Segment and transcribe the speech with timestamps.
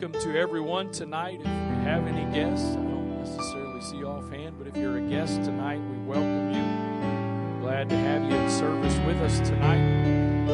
[0.00, 1.40] welcome to everyone tonight.
[1.40, 5.44] If we have any guests, I don't necessarily see offhand, but if you're a guest
[5.44, 7.60] tonight, we welcome you.
[7.60, 10.46] Glad to have you in service with us tonight.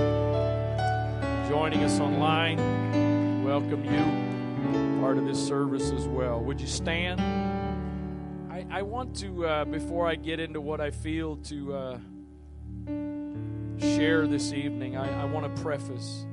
[1.49, 6.41] Joining us online, welcome you, part of this service as well.
[6.41, 7.21] Would you stand?
[8.51, 11.99] I, I want to, uh, before I get into what I feel to uh,
[13.79, 16.27] share this evening, I, I want to preface.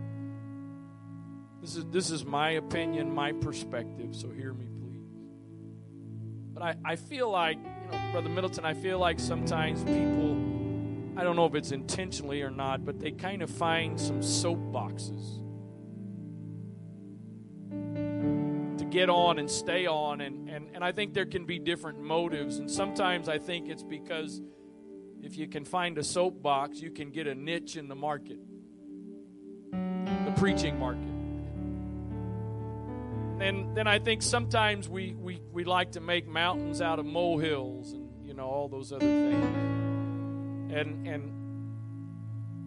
[1.64, 5.00] This is, this is my opinion, my perspective, so hear me, please.
[6.54, 10.34] But I, I feel like, you know, Brother Middleton, I feel like sometimes people,
[11.18, 15.40] I don't know if it's intentionally or not, but they kind of find some soapboxes
[18.78, 20.20] to get on and stay on.
[20.20, 22.58] And, and, and I think there can be different motives.
[22.58, 24.42] And sometimes I think it's because
[25.22, 28.40] if you can find a soapbox, you can get a niche in the market,
[29.72, 31.13] the preaching market
[33.42, 37.94] and then I think sometimes we, we, we like to make mountains out of molehills
[37.94, 39.46] and you know all those other things.
[40.74, 41.34] And and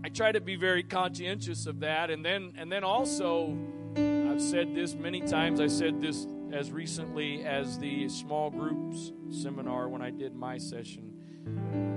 [0.04, 2.10] I try to be very conscientious of that.
[2.10, 3.56] And then and then also
[3.96, 5.60] I've said this many times.
[5.60, 11.12] I said this as recently as the small groups seminar when I did my session.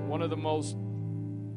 [0.07, 0.75] One of the most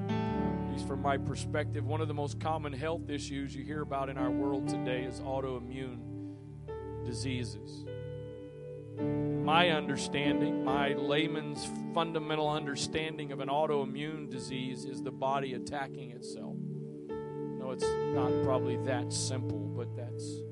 [0.08, 4.08] at least from my perspective, one of the most common health issues you hear about
[4.08, 6.11] in our world today is autoimmune
[7.05, 7.84] diseases.
[9.45, 16.56] My understanding, my layman's fundamental understanding of an autoimmune disease is the body attacking itself.
[17.59, 20.42] No, it's not probably that simple, but that's.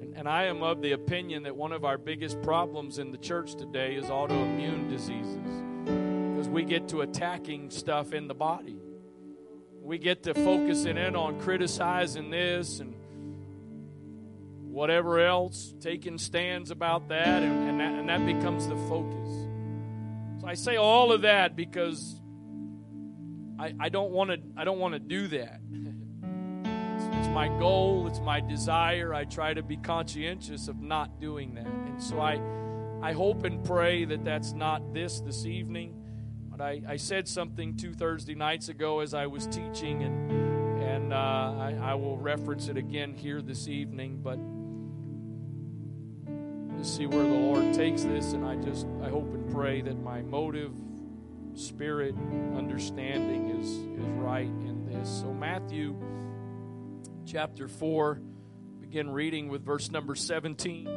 [0.00, 3.18] And, and I am of the opinion that one of our biggest problems in the
[3.18, 8.76] church today is autoimmune diseases because we get to attacking stuff in the body.
[9.80, 12.94] We get to focusing in on criticizing this and
[14.76, 19.30] whatever else, taking stands about that, and, and, that, and that becomes the focus.
[20.38, 22.20] So I say all of that because
[23.58, 25.60] I, I don't want to I don't want to do that.
[26.98, 29.12] It's, it's my goal, it's my desire.
[29.12, 32.40] I try to be conscientious of not doing that, and so I
[33.02, 35.94] I hope and pray that that's not this this evening.
[36.50, 40.30] But I, I said something two Thursday nights ago as I was teaching, and
[40.82, 44.20] and uh, I, I will reference it again here this evening.
[44.22, 44.38] But
[46.78, 48.32] to see where the Lord takes this.
[48.32, 50.72] And I just, I hope and pray that my motive,
[51.54, 52.14] spirit,
[52.56, 55.08] understanding is, is right in this.
[55.08, 55.96] So, Matthew
[57.26, 58.20] chapter 4,
[58.80, 60.88] begin reading with verse number 17.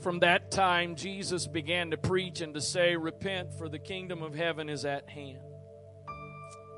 [0.00, 4.34] From that time, Jesus began to preach and to say, Repent, for the kingdom of
[4.34, 5.53] heaven is at hand.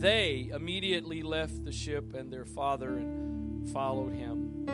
[0.00, 4.64] they immediately left the ship and their father and followed him.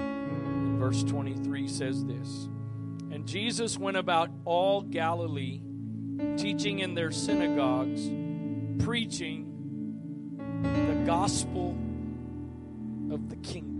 [0.78, 2.48] Verse 23 says this
[3.10, 5.60] And Jesus went about all Galilee,
[6.36, 8.08] teaching in their synagogues,
[8.84, 9.42] preaching
[10.62, 11.76] the gospel
[13.10, 13.72] of the kingdom.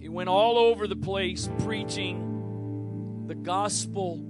[0.00, 4.24] He went all over the place preaching the gospel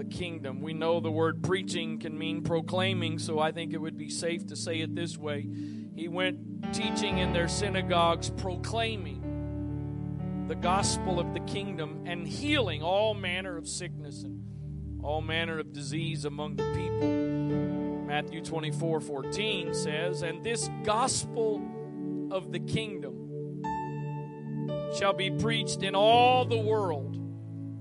[0.00, 0.62] the kingdom.
[0.62, 4.46] We know the word preaching can mean proclaiming, so I think it would be safe
[4.46, 5.46] to say it this way.
[5.94, 13.12] He went teaching in their synagogues, proclaiming the gospel of the kingdom and healing all
[13.12, 14.42] manner of sickness and
[15.04, 18.06] all manner of disease among the people.
[18.06, 21.60] Matthew 24 14 says, And this gospel
[22.30, 23.60] of the kingdom
[24.98, 27.19] shall be preached in all the world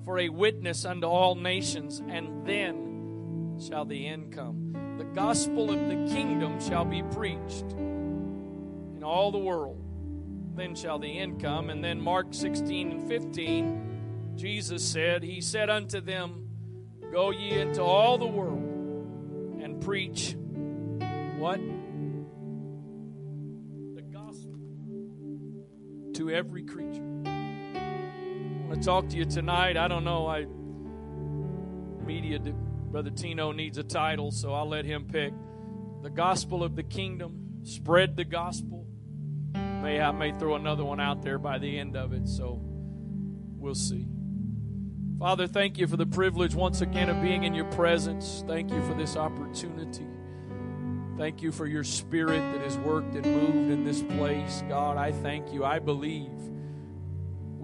[0.09, 4.73] for a witness unto all nations, and then shall the end come.
[4.97, 9.79] The gospel of the kingdom shall be preached in all the world.
[10.55, 11.69] Then shall the end come.
[11.69, 16.49] And then Mark 16 and 15, Jesus said, He said unto them,
[17.11, 18.63] Go ye into all the world
[19.61, 20.35] and preach
[21.37, 21.59] what?
[23.93, 24.57] The gospel
[26.15, 27.38] to every creature.
[28.71, 29.77] I talk to you tonight.
[29.77, 30.27] I don't know.
[30.27, 30.45] I
[32.05, 35.33] media brother Tino needs a title, so I'll let him pick.
[36.01, 38.85] The gospel of the kingdom spread the gospel.
[39.53, 43.75] May I may throw another one out there by the end of it, so we'll
[43.75, 44.07] see.
[45.19, 48.43] Father, thank you for the privilege once again of being in your presence.
[48.47, 50.07] Thank you for this opportunity.
[51.17, 54.63] Thank you for your spirit that has worked and moved in this place.
[54.69, 55.65] God, I thank you.
[55.65, 56.29] I believe.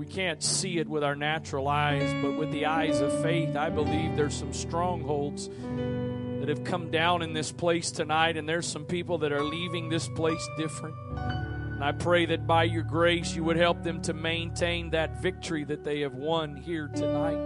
[0.06, 3.72] We can't see it with our natural eyes, but with the eyes of faith, I
[3.72, 8.86] believe there's some strongholds that have come down in this place tonight, and there's some
[8.86, 10.96] people that are leaving this place different.
[11.18, 15.64] And I pray that by your grace, you would help them to maintain that victory
[15.64, 17.40] that they have won here tonight.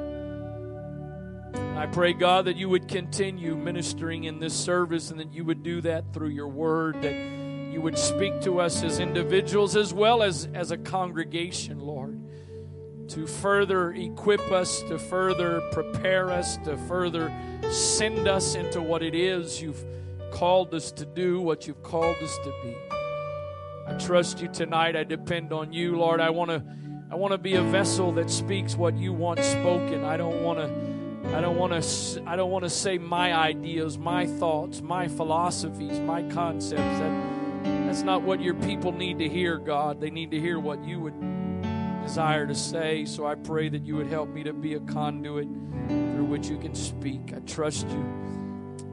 [1.78, 5.64] I pray, God, that you would continue ministering in this service and that you would
[5.64, 7.16] do that through your word, that
[7.72, 12.20] you would speak to us as individuals as well as as a congregation, Lord,
[13.10, 17.34] to further equip us, to further prepare us, to further
[17.72, 19.84] send us into what it is you've
[20.32, 22.76] called us to do, what you've called us to be.
[23.88, 24.96] I trust you tonight.
[24.96, 26.22] I depend on you, Lord.
[26.22, 26.64] I want to
[27.12, 30.04] I want to be a vessel that speaks what you want spoken.
[30.04, 33.98] I don't want to I don't want to I don't want to say my ideas,
[33.98, 37.00] my thoughts, my philosophies, my concepts.
[37.00, 40.00] That that's not what your people need to hear, God.
[40.00, 41.16] They need to hear what you would
[42.02, 43.06] desire to say.
[43.06, 45.48] So I pray that you would help me to be a conduit
[45.88, 47.34] through which you can speak.
[47.36, 48.06] I trust you.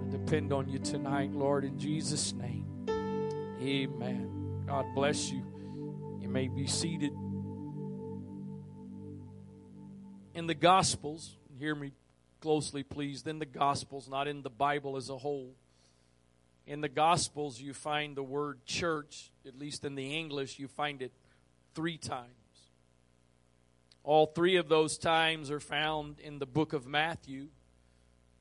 [0.06, 2.66] I depend on you tonight, Lord, in Jesus' name.
[3.60, 4.64] Amen.
[4.66, 5.42] God bless you.
[6.20, 7.12] You may be seated.
[10.34, 11.92] In the Gospels, hear me
[12.40, 15.54] closely, please, in the Gospels, not in the Bible as a whole.
[16.66, 21.00] In the Gospels, you find the word church, at least in the English, you find
[21.00, 21.12] it
[21.74, 22.45] three times.
[24.06, 27.48] All three of those times are found in the book of Matthew.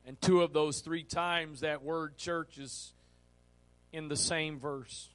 [0.06, 2.94] And two of those three times, that word church is
[3.92, 5.10] in the same verse.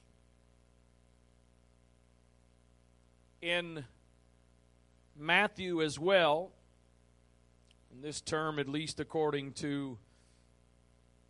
[3.41, 3.85] In
[5.17, 6.51] Matthew as well,
[7.93, 9.97] in this term, at least according to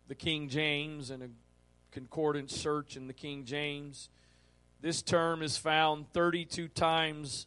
[0.08, 1.28] the King James and a
[1.92, 4.08] concordance search in the King James,
[4.80, 7.46] this term is found 32 times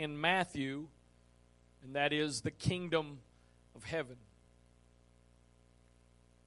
[0.00, 0.86] in Matthew,
[1.84, 3.18] and that is the kingdom
[3.76, 4.16] of heaven.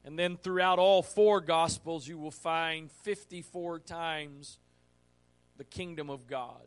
[0.04, 4.58] And then throughout all four Gospels, you will find 54 times
[5.58, 6.66] the kingdom of God.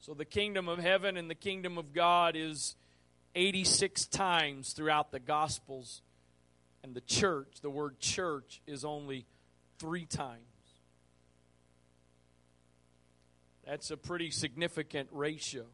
[0.00, 2.76] So the kingdom of heaven and the kingdom of God is
[3.34, 6.02] 86 times throughout the Gospels,
[6.84, 9.24] and the church, the word church, is only
[9.78, 10.55] three times.
[13.66, 15.64] That's a pretty significant ratio.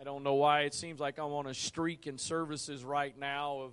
[0.00, 3.58] I don't know why it seems like I'm on a streak in services right now
[3.58, 3.72] of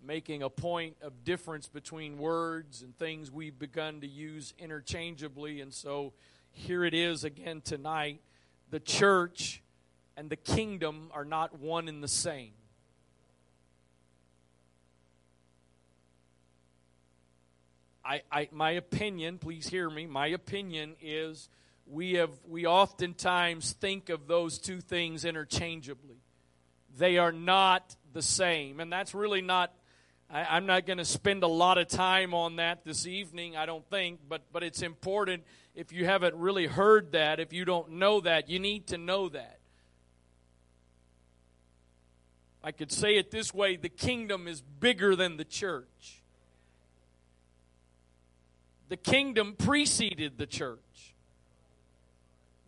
[0.00, 5.60] making a point of difference between words and things we've begun to use interchangeably.
[5.60, 6.12] And so
[6.52, 8.20] here it is again tonight.
[8.70, 9.60] The church
[10.16, 12.52] and the kingdom are not one and the same.
[18.10, 21.48] I, I, my opinion, please hear me, my opinion is
[21.86, 26.16] we have we oftentimes think of those two things interchangeably.
[26.98, 28.80] They are not the same.
[28.80, 29.72] And that's really not
[30.28, 33.64] I, am not going to spend a lot of time on that this evening, I
[33.64, 35.44] don't think, but but it's important
[35.76, 39.28] if you haven't really heard that, if you don't know that, you need to know
[39.28, 39.60] that.
[42.64, 46.19] I could say it this way the kingdom is bigger than the church.
[48.90, 51.14] The kingdom preceded the church.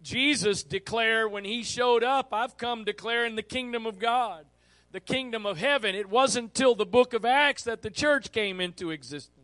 [0.04, 4.46] Jesus declared when he showed up, I've come declaring the kingdom of God,
[4.92, 5.96] the kingdom of heaven.
[5.96, 9.40] It wasn't till the book of Acts that the church came into existence.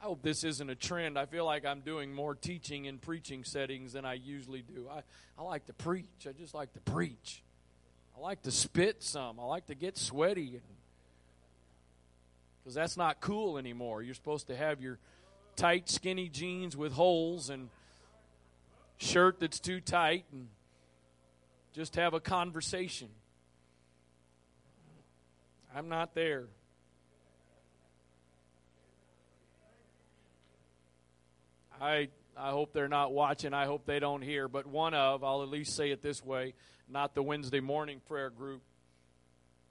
[0.00, 1.18] I hope this isn't a trend.
[1.18, 4.86] I feel like I'm doing more teaching in preaching settings than I usually do.
[4.90, 5.02] I,
[5.38, 6.26] I like to preach.
[6.26, 7.42] I just like to preach.
[8.16, 9.38] I like to spit some.
[9.38, 10.62] I like to get sweaty.
[12.68, 14.02] Because that's not cool anymore.
[14.02, 14.98] You're supposed to have your
[15.56, 17.70] tight, skinny jeans with holes and
[18.98, 20.48] shirt that's too tight and
[21.72, 23.08] just have a conversation.
[25.74, 26.44] I'm not there.
[31.80, 33.54] I I hope they're not watching.
[33.54, 34.46] I hope they don't hear.
[34.46, 36.52] But one of, I'll at least say it this way,
[36.86, 38.60] not the Wednesday morning prayer group.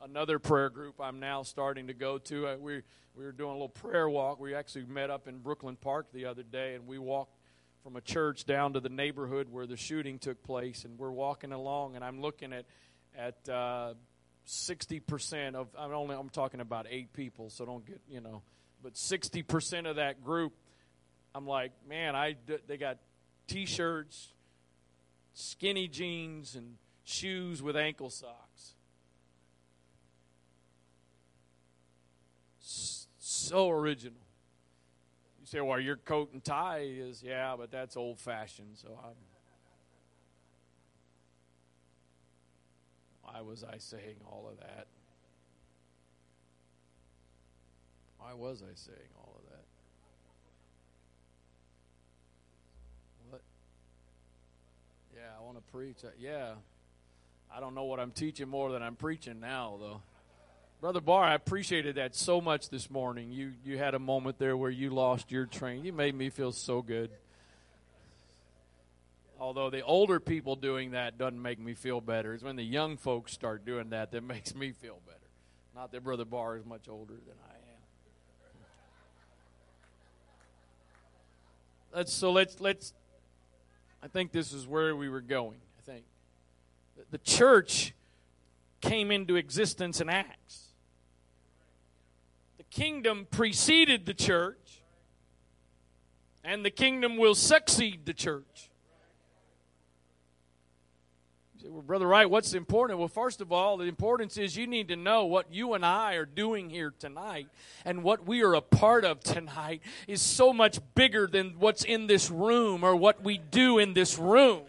[0.04, 2.48] Another prayer group I'm now starting to go to.
[2.48, 2.82] Uh, we
[3.16, 4.40] we were doing a little prayer walk.
[4.40, 7.36] We actually met up in Brooklyn Park the other day, and we walked
[7.84, 10.86] from a church down to the neighborhood where the shooting took place.
[10.86, 12.66] And we're walking along, and I'm looking at
[13.18, 13.96] at uh,
[14.48, 18.44] 60% of I'm only I'm talking about 8 people, so don't get, you know,
[18.84, 20.54] but 60% of that group
[21.38, 22.36] I'm like, man, I
[22.68, 22.98] they got
[23.48, 24.34] t-shirts,
[25.34, 28.47] skinny jeans and shoes with ankle socks.
[33.48, 34.20] So original.
[35.40, 39.14] You say, well, your coat and tie is, yeah, but that's old fashioned, so I'm.
[43.22, 44.88] Why was I saying all of that?
[48.18, 49.64] Why was I saying all of that?
[53.30, 53.42] What?
[55.16, 55.98] Yeah, I want to preach.
[56.20, 56.56] Yeah.
[57.56, 60.02] I don't know what I'm teaching more than I'm preaching now, though.
[60.80, 63.32] Brother Barr, I appreciated that so much this morning.
[63.32, 65.84] You you had a moment there where you lost your train.
[65.84, 67.10] You made me feel so good.
[69.40, 72.34] Although the older people doing that doesn't make me feel better.
[72.36, 75.18] It's when the young folks start doing that that makes me feel better.
[75.76, 77.80] Not that Brother Barr is much older than I am.
[81.96, 82.94] Let's so let's let's
[84.04, 86.06] I think this is where we were going, I think.
[87.10, 87.96] The church
[88.80, 90.67] came into existence in Acts.
[92.70, 94.82] Kingdom preceded the church,
[96.44, 98.70] and the kingdom will succeed the church.
[101.62, 103.00] Say, well, Brother Wright, what's important?
[103.00, 106.14] Well, first of all, the importance is you need to know what you and I
[106.14, 107.48] are doing here tonight
[107.84, 112.06] and what we are a part of tonight is so much bigger than what's in
[112.06, 114.62] this room or what we do in this room.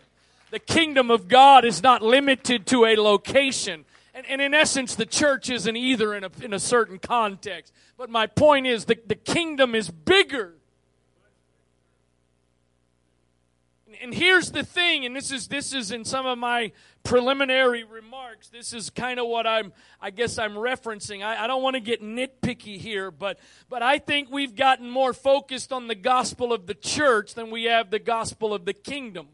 [0.50, 3.84] The kingdom of God is not limited to a location.
[4.18, 7.72] And, and in essence, the church isn't either in a, in a certain context.
[7.96, 10.54] But my point is the, the kingdom is bigger
[14.00, 16.72] and here's the thing, and this is this is in some of my
[17.02, 18.48] preliminary remarks.
[18.48, 21.24] This is kind of what I'm I guess I'm referencing.
[21.24, 25.12] I, I don't want to get nitpicky here, but but I think we've gotten more
[25.12, 29.28] focused on the gospel of the church than we have the gospel of the kingdom.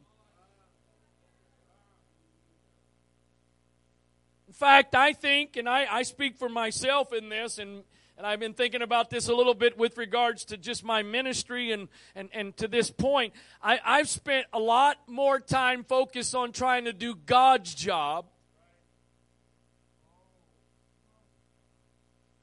[4.55, 7.85] Fact, I think, and I, I speak for myself in this, and
[8.17, 11.73] and I've been thinking about this a little bit with regards to just my ministry
[11.73, 13.35] and, and, and to this point.
[13.61, 18.27] I, I've spent a lot more time focused on trying to do God's job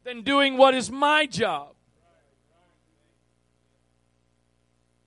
[0.03, 1.74] than doing what is my job.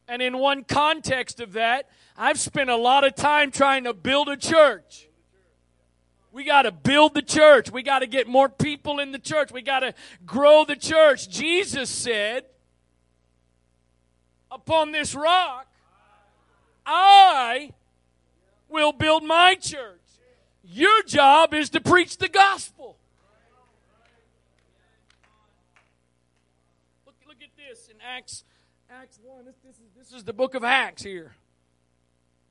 [0.09, 4.29] And in one context of that, I've spent a lot of time trying to build
[4.29, 5.09] a church.
[6.35, 7.71] We got to build the church.
[7.71, 9.53] We got to get more people in the church.
[9.53, 9.95] We got to
[10.27, 11.29] grow the church.
[11.29, 12.45] Jesus said,
[14.51, 15.69] Upon this rock,
[16.85, 17.71] I
[18.69, 20.01] will build my church.
[20.65, 22.97] Your job is to preach the gospel.
[27.07, 28.43] Look, look at this in Acts,
[28.91, 29.45] Acts 1.
[29.45, 31.37] This, this, is, this is the book of Acts here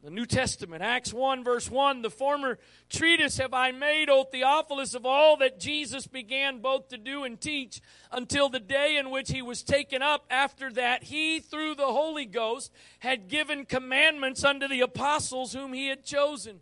[0.04, 4.96] the New Testament, Acts 1, verse 1 The former treatise have I made, O Theophilus,
[4.96, 7.82] of all that Jesus began both to do and teach
[8.12, 10.26] until the day in which he was taken up.
[10.30, 15.88] After that, he, through the Holy Ghost, had given commandments unto the apostles whom he
[15.88, 16.60] had chosen,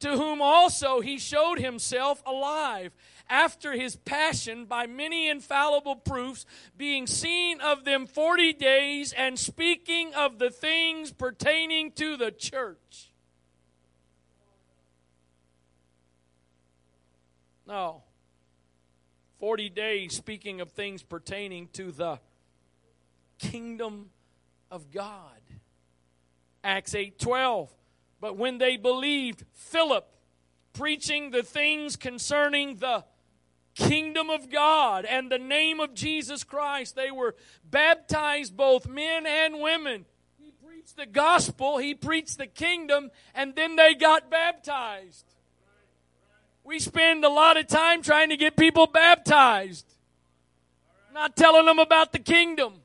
[0.00, 2.92] to whom also he showed himself alive
[3.28, 6.44] after his passion by many infallible proofs,
[6.76, 13.10] being seen of them forty days, and speaking of the things pertaining to the church.
[17.66, 18.02] No.
[19.38, 22.18] 40 days speaking of things pertaining to the
[23.38, 24.10] kingdom
[24.70, 25.40] of God.
[26.62, 27.68] Acts 8:12.
[28.24, 30.08] But when they believed Philip
[30.72, 33.04] preaching the things concerning the
[33.74, 36.96] kingdom of God and the name of Jesus Christ.
[36.96, 37.34] They were
[37.70, 40.06] baptized, both men and women.
[40.42, 45.26] He preached the gospel, he preached the kingdom, and then they got baptized.
[46.64, 49.84] We spend a lot of time trying to get people baptized,
[51.12, 52.83] not telling them about the kingdom.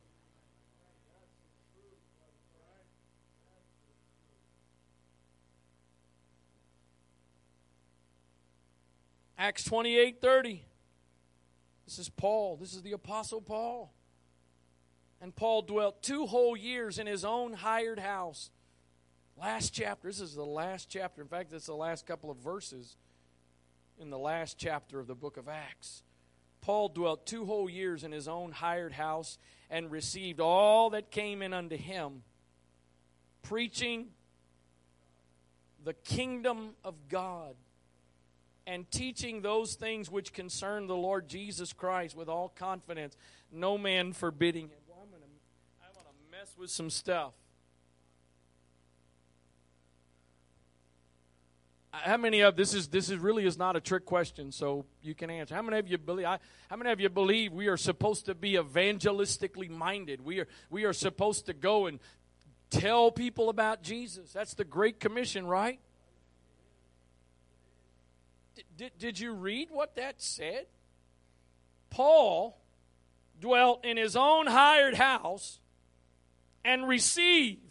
[9.41, 10.65] Acts 28 30.
[11.85, 12.57] This is Paul.
[12.57, 13.93] This is the Apostle Paul.
[15.21, 18.51] And Paul dwelt two whole years in his own hired house.
[19.39, 20.09] Last chapter.
[20.09, 21.21] This is the last chapter.
[21.21, 22.97] In fact, it's the last couple of verses
[23.97, 26.03] in the last chapter of the book of Acts.
[26.59, 29.37] Paul dwelt two whole years in his own hired house
[29.69, 32.23] and received all that came in unto him,
[33.41, 34.07] preaching
[35.85, 37.55] the kingdom of God
[38.69, 43.17] and teaching those things which concern the Lord Jesus Christ with all confidence,
[43.51, 44.79] no man forbidding it.
[44.87, 47.33] Well, I'm going to mess with some stuff.
[51.91, 55.15] How many of this is this is really is not a trick question, so you
[55.15, 55.55] can answer.
[55.55, 56.27] How many of you believe?
[56.27, 56.37] I,
[56.69, 60.23] how many of you believe we are supposed to be evangelistically minded?
[60.23, 61.99] We are we are supposed to go and
[62.69, 64.31] tell people about Jesus.
[64.31, 65.79] That's the Great Commission, right?
[68.77, 70.65] Did, did you read what that said?
[71.89, 72.57] Paul
[73.39, 75.59] dwelt in his own hired house
[76.63, 77.61] and received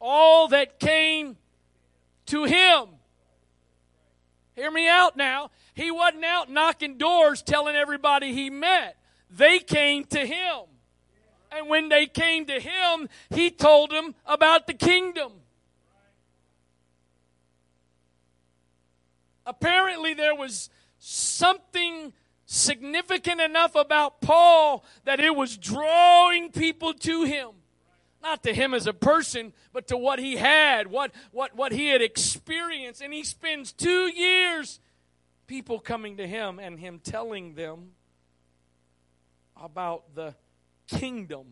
[0.00, 1.36] all that came
[2.26, 2.88] to him.
[4.54, 5.50] Hear me out now.
[5.74, 8.96] He wasn't out knocking doors telling everybody he met.
[9.30, 10.60] They came to him.
[11.50, 15.32] And when they came to him, he told them about the kingdom.
[19.46, 22.12] Apparently, there was something
[22.46, 27.50] significant enough about Paul that it was drawing people to him.
[28.22, 31.88] Not to him as a person, but to what he had, what, what, what he
[31.88, 33.02] had experienced.
[33.02, 34.80] And he spends two years,
[35.46, 37.90] people coming to him and him telling them
[39.62, 40.34] about the
[40.86, 41.44] kingdom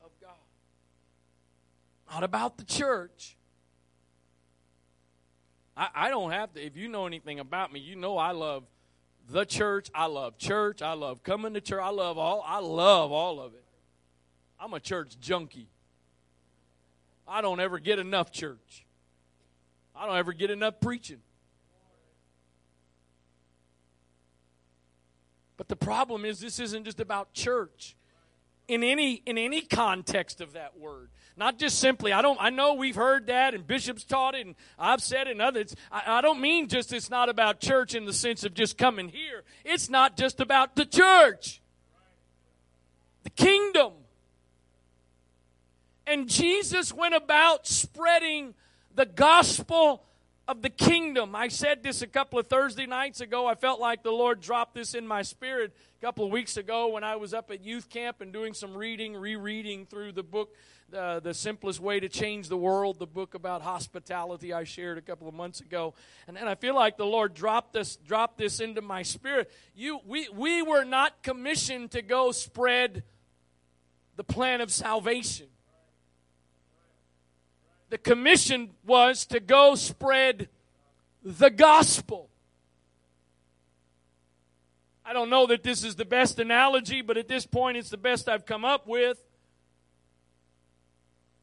[0.00, 0.30] of God.
[2.12, 3.36] Not about the church.
[5.80, 8.64] I, I don't have to, if you know anything about me, you know I love
[9.30, 9.90] the church.
[9.94, 10.82] I love church.
[10.82, 11.80] I love coming to church.
[11.82, 13.64] I love all I love all of it.
[14.60, 15.68] I'm a church junkie.
[17.26, 18.84] I don't ever get enough church.
[19.96, 21.20] I don't ever get enough preaching.
[25.56, 27.96] But the problem is this isn't just about church.
[28.68, 31.08] In any in any context of that word.
[31.40, 34.54] Not just simply, I don't I know we've heard that and bishops taught it and
[34.78, 35.74] I've said it and others.
[35.90, 39.08] I, I don't mean just it's not about church in the sense of just coming
[39.08, 39.42] here.
[39.64, 41.62] It's not just about the church.
[43.22, 43.92] The kingdom.
[46.06, 48.52] And Jesus went about spreading
[48.94, 50.04] the gospel
[50.46, 51.34] of the kingdom.
[51.34, 53.46] I said this a couple of Thursday nights ago.
[53.46, 55.72] I felt like the Lord dropped this in my spirit
[56.02, 58.76] a couple of weeks ago when I was up at youth camp and doing some
[58.76, 60.54] reading, rereading through the book,
[60.94, 65.02] uh, The Simplest Way to Change the World, the book about hospitality I shared a
[65.02, 65.94] couple of months ago.
[66.26, 69.50] And, and I feel like the Lord dropped this, dropped this into my spirit.
[69.74, 73.02] You, we, we were not commissioned to go spread
[74.16, 75.46] the plan of salvation
[77.90, 80.48] the commission was to go spread
[81.22, 82.30] the gospel.
[85.04, 87.96] I don't know that this is the best analogy, but at this point it's the
[87.96, 89.22] best I've come up with.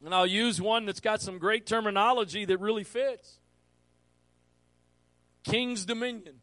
[0.04, 3.38] And I'll use one that's got some great terminology that really fits
[5.44, 6.36] King's Dominion.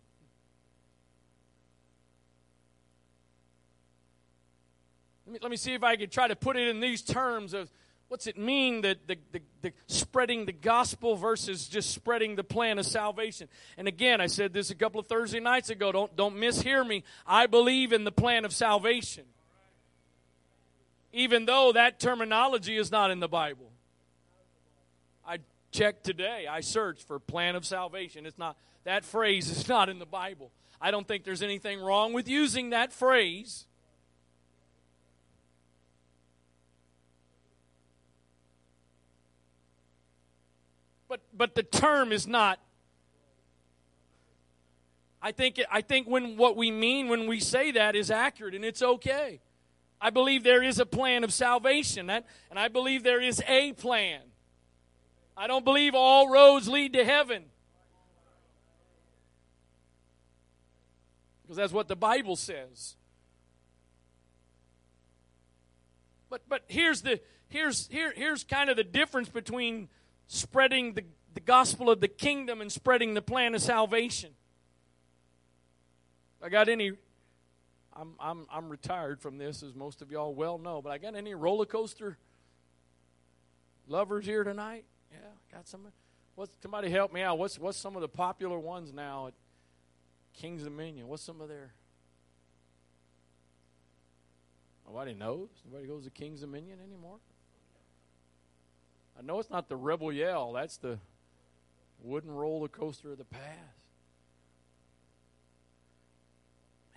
[5.26, 7.54] Let me, let me see if I can try to put it in these terms
[7.54, 7.72] of
[8.08, 12.78] What's it mean that the, the, the, spreading the gospel versus just spreading the plan
[12.78, 13.48] of salvation?
[13.78, 15.91] And again, I said this a couple of Thursday nights ago.
[15.91, 17.04] Don't, don't mishear me.
[17.26, 19.26] I believe in the plan of salvation.
[21.15, 23.71] Even though that terminology is not in the Bible.
[25.25, 25.39] I
[25.71, 26.45] checked today.
[26.45, 28.25] I searched for plan of salvation.
[28.25, 30.51] It's not that phrase is not in the Bible.
[30.82, 33.65] I don't think there's anything wrong with using that phrase.
[41.08, 42.60] but but the term is not
[45.21, 48.65] I think I think when what we mean when we say that is accurate and
[48.65, 49.39] it's okay.
[50.01, 52.23] I believe there is a plan of salvation and
[52.55, 54.21] I believe there is a plan.
[55.38, 57.45] I don't believe all roads lead to heaven.
[61.41, 62.95] Because that's what the Bible says.
[66.29, 69.89] But but here's the here's here here's kind of the difference between
[70.27, 71.03] spreading the,
[71.34, 74.31] the gospel of the kingdom and spreading the plan of salvation.
[76.41, 76.93] I got any
[77.95, 81.15] I'm I'm I'm retired from this as most of y'all well know, but I got
[81.15, 82.17] any roller coaster
[83.88, 84.86] lovers here tonight?
[85.12, 85.17] Yeah,
[85.51, 85.81] got some
[86.36, 87.38] what's somebody help me out.
[87.38, 89.34] What's what's some of the popular ones now at
[90.34, 91.08] King's Dominion?
[91.08, 91.71] What's some of their
[94.88, 95.49] Nobody knows.
[95.65, 97.17] Nobody goes to King's Dominion anymore.
[99.17, 100.99] I know it's not the rebel yell, that's the
[102.03, 103.85] wooden roller coaster of the past.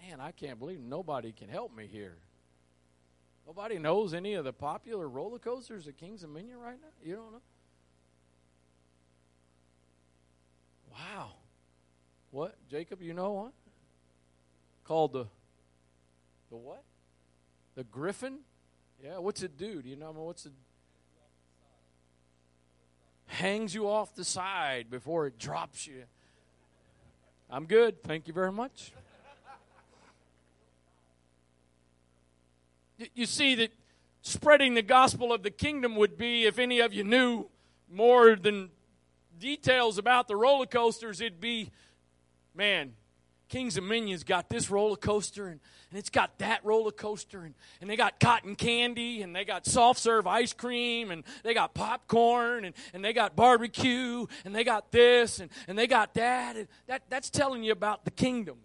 [0.00, 2.16] Man, I can't believe nobody can help me here.
[3.46, 6.88] Nobody knows any of the popular roller coasters at Kings Dominion right now?
[7.02, 7.42] You don't know?
[10.92, 11.30] Wow.
[12.30, 12.56] What?
[12.70, 13.52] Jacob, you know what?
[14.84, 15.26] Called the
[16.50, 16.82] the what?
[17.74, 18.40] The griffin?
[19.02, 19.82] Yeah, what's it do?
[19.82, 20.52] Do you know what's it?
[23.26, 26.04] Hangs you off the side before it drops you.
[27.50, 28.02] I'm good.
[28.02, 28.92] Thank you very much.
[33.14, 33.72] You see that
[34.22, 37.46] spreading the gospel of the kingdom would be if any of you knew
[37.90, 38.70] more than
[39.38, 41.70] details about the roller coasters, it'd be
[42.54, 42.92] man,
[43.48, 47.88] Kings Dominion's got this roller coaster and, and it's got that roller coaster and, and
[47.88, 52.66] they got cotton candy and they got soft serve ice cream and they got popcorn
[52.66, 56.56] and, and they got barbecue and they got this and, and they got that.
[56.56, 57.02] And that.
[57.08, 58.58] That's telling you about the kingdom.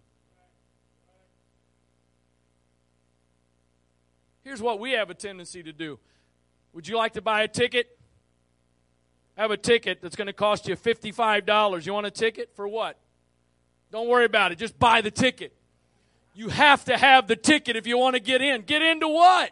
[4.44, 6.00] Here's what we have a tendency to do.
[6.74, 7.98] Would you like to buy a ticket?
[9.38, 11.86] Have a ticket that's going to cost you $55.
[11.86, 12.98] You want a ticket for what?
[13.92, 14.58] Don't worry about it.
[14.58, 15.54] Just buy the ticket.
[16.36, 18.62] You have to have the ticket if you want to get in.
[18.62, 19.52] Get into what?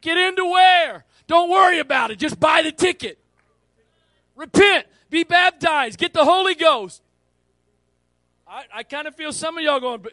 [0.00, 1.04] Get into where?
[1.26, 2.18] Don't worry about it.
[2.18, 3.18] Just buy the ticket.
[4.36, 4.86] Repent.
[5.10, 5.98] Be baptized.
[5.98, 7.02] Get the Holy Ghost.
[8.50, 10.06] I, I kind of feel some of y'all going,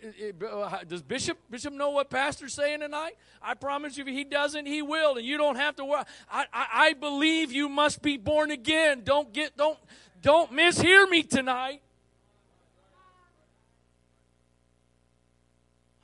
[0.46, 3.14] uh, does Bishop Bishop know what Pastor's saying tonight?
[3.42, 6.04] I promise you, if he doesn't, he will, and you don't have to worry.
[6.30, 9.04] I, I, I believe you must be born again.
[9.06, 9.80] Don't get don't
[10.22, 11.82] don't mishear me tonight.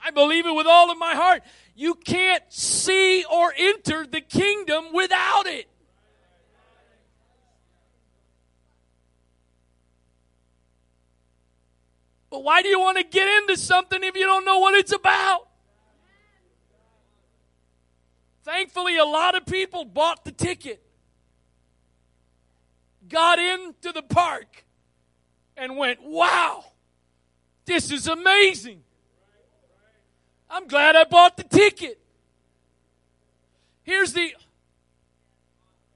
[0.04, 1.44] I believe it with all of my heart.
[1.76, 5.68] You can't see or enter the kingdom without it.
[12.32, 14.94] But why do you want to get into something if you don't know what it's
[14.94, 15.48] about?
[18.44, 20.84] Thankfully, a lot of people bought the ticket
[23.12, 24.66] got into the park
[25.58, 26.64] and went, wow,
[27.66, 28.82] this is amazing.
[30.50, 32.00] I'm glad I bought the ticket.
[33.84, 34.34] Here's the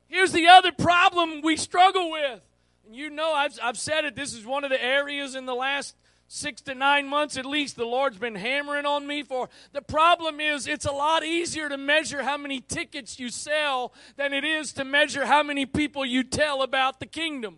[0.07, 2.41] here's the other problem we struggle with.
[2.85, 5.55] And you know I've I've said it this is one of the areas in the
[5.55, 5.95] last
[6.27, 9.49] six to nine months at least, the Lord's been hammering on me for.
[9.73, 14.33] The problem is, it's a lot easier to measure how many tickets you sell than
[14.33, 17.57] it is to measure how many people you tell about the kingdom.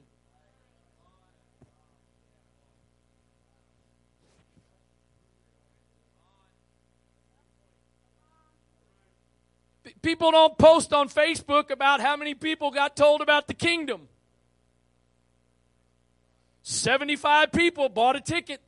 [10.01, 14.07] People don't post on Facebook about how many people got told about the kingdom.
[16.69, 18.59] 75 people bought a ticket.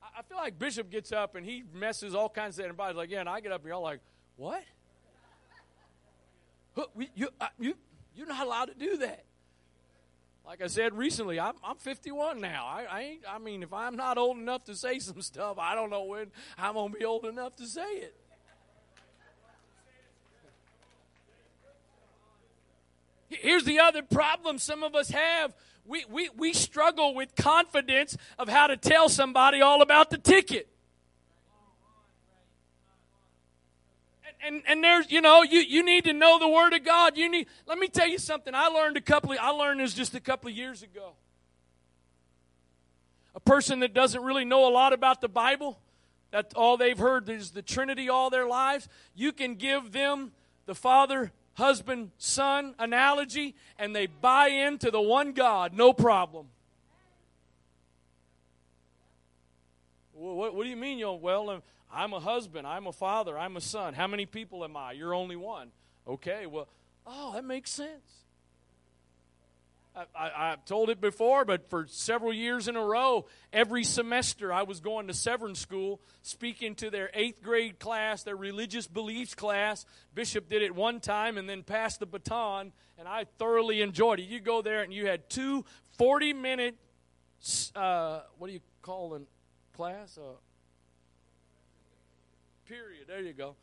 [0.00, 3.18] I feel like Bishop gets up and he messes all kinds of everybody's like, yeah,
[3.18, 3.98] and I get up here, all like,
[4.36, 4.62] what?
[7.16, 7.74] You, uh, you,
[8.14, 9.24] you're not allowed to do that.
[10.46, 12.64] Like I said recently, I'm, I'm 51 now.
[12.64, 15.74] I, I, ain't, I mean, if I'm not old enough to say some stuff, I
[15.74, 18.14] don't know when I'm going to be old enough to say it.
[23.28, 25.54] Here's the other problem some of us have.
[25.84, 30.68] We, we, we struggle with confidence of how to tell somebody all about the ticket.
[34.26, 37.16] And, and, and there's, you know, you, you need to know the Word of God.
[37.16, 38.54] You need, let me tell you something.
[38.54, 41.14] I learned a couple of, I learned this just a couple of years ago.
[43.34, 45.78] A person that doesn't really know a lot about the Bible,
[46.32, 50.32] that all they've heard is the Trinity all their lives, you can give them
[50.66, 56.46] the Father, husband son analogy and they buy into the one God, no problem.
[60.12, 61.60] What, what do you mean, you well, uh,
[61.92, 63.94] I'm a husband, I'm a father, I'm a son.
[63.94, 64.92] How many people am I?
[64.92, 65.70] You're only one.
[66.06, 66.68] Okay, well,
[67.04, 68.24] oh, that makes sense.
[70.14, 74.62] I, have told it before, but for several years in a row, every semester I
[74.62, 79.84] was going to Severn School, speaking to their eighth grade class, their religious beliefs class.
[80.14, 84.28] Bishop did it one time and then passed the baton, and I thoroughly enjoyed it.
[84.28, 85.64] You go there and you had two
[85.98, 86.76] 40 minute,
[87.74, 89.20] uh, what do you call a
[89.76, 90.16] class?
[90.18, 90.36] Uh,
[92.68, 93.04] period.
[93.08, 93.56] There you go.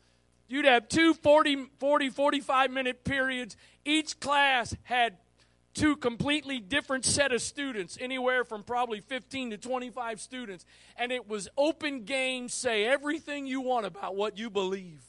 [0.48, 3.56] You'd have two 40, 40, 45 minute periods.
[3.84, 5.16] Each class had
[5.76, 10.64] two completely different set of students, anywhere from probably 15 to 25 students,
[10.96, 15.02] and it was open game, say everything you want about what you believe.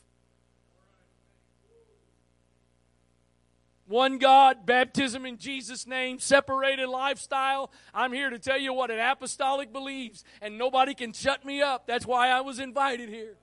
[3.87, 7.71] One God, baptism in Jesus' name, separated lifestyle.
[7.93, 11.87] I'm here to tell you what an apostolic believes, and nobody can shut me up.
[11.87, 13.37] That's why I was invited here.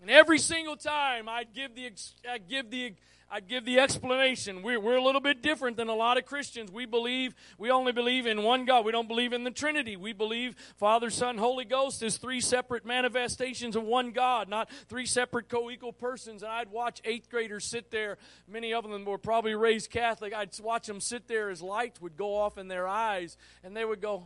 [0.00, 1.90] And every single time I'd give the,
[2.30, 2.94] I'd give the,
[3.34, 4.62] I'd give the explanation.
[4.62, 6.70] We're, we're a little bit different than a lot of Christians.
[6.70, 8.84] We believe, we only believe in one God.
[8.84, 9.96] We don't believe in the Trinity.
[9.96, 15.04] We believe Father, Son, Holy Ghost is three separate manifestations of one God, not three
[15.04, 16.44] separate co equal persons.
[16.44, 18.18] And I'd watch eighth graders sit there.
[18.46, 20.32] Many of them were probably raised Catholic.
[20.32, 23.84] I'd watch them sit there as lights would go off in their eyes, and they
[23.84, 24.22] would go,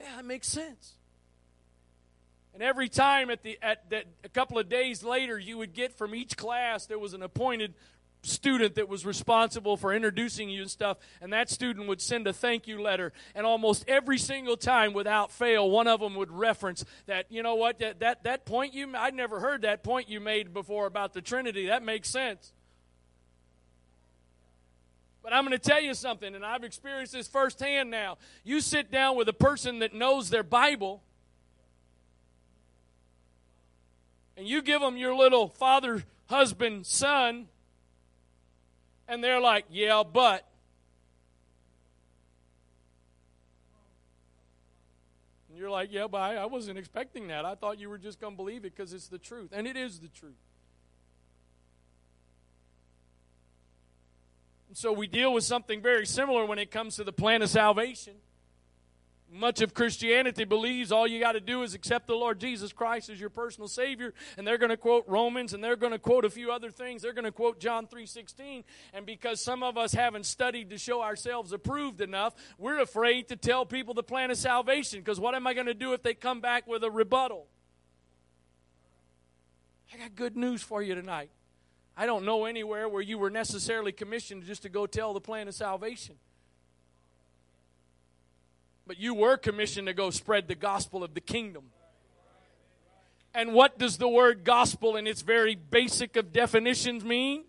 [0.00, 0.94] Yeah, that makes sense.
[2.54, 5.92] And every time at the at that a couple of days later, you would get
[5.92, 7.74] from each class there was an appointed
[8.22, 12.32] student that was responsible for introducing you and stuff, and that student would send a
[12.32, 13.12] thank you letter.
[13.34, 17.26] And almost every single time, without fail, one of them would reference that.
[17.28, 17.80] You know what?
[17.80, 21.20] That that that point you I'd never heard that point you made before about the
[21.20, 21.66] Trinity.
[21.66, 22.52] That makes sense.
[25.24, 28.18] But I'm going to tell you something, and I've experienced this firsthand now.
[28.44, 31.02] You sit down with a person that knows their Bible
[34.36, 37.46] and you give them your little father, husband, son,
[39.06, 40.48] and they're like, yeah, but.
[45.48, 47.44] And you're like, yeah, but I, I wasn't expecting that.
[47.44, 49.50] I thought you were just going to believe it because it's the truth.
[49.52, 50.32] And it is the truth.
[54.68, 57.50] And so we deal with something very similar when it comes to the plan of
[57.50, 58.14] salvation.
[59.36, 63.10] Much of Christianity believes all you got to do is accept the Lord Jesus Christ
[63.10, 66.24] as your personal Savior, and they're going to quote Romans, and they're going to quote
[66.24, 67.02] a few other things.
[67.02, 70.78] They're going to quote John three sixteen, and because some of us haven't studied to
[70.78, 75.00] show ourselves approved enough, we're afraid to tell people the plan of salvation.
[75.00, 77.48] Because what am I going to do if they come back with a rebuttal?
[79.92, 81.30] I got good news for you tonight.
[81.96, 85.48] I don't know anywhere where you were necessarily commissioned just to go tell the plan
[85.48, 86.14] of salvation.
[88.86, 91.64] But you were commissioned to go spread the gospel of the kingdom.
[93.34, 97.44] And what does the word gospel in its very basic of definitions mean?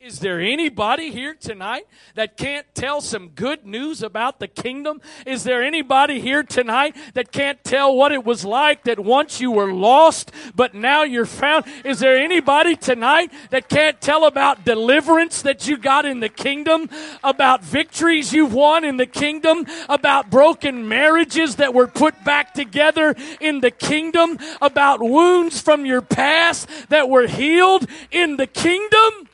[0.00, 5.02] Is there anybody here tonight that can't tell some good news about the kingdom?
[5.26, 9.50] Is there anybody here tonight that can't tell what it was like that once you
[9.50, 11.66] were lost, but now you're found?
[11.84, 16.88] Is there anybody tonight that can't tell about deliverance that you got in the kingdom,
[17.22, 23.14] about victories you've won in the kingdom, about broken marriages that were put back together
[23.38, 29.28] in the kingdom, about wounds from your past that were healed in the kingdom?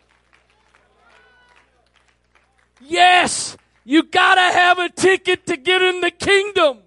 [2.89, 6.79] Yes, you got to have a ticket to get in the kingdom.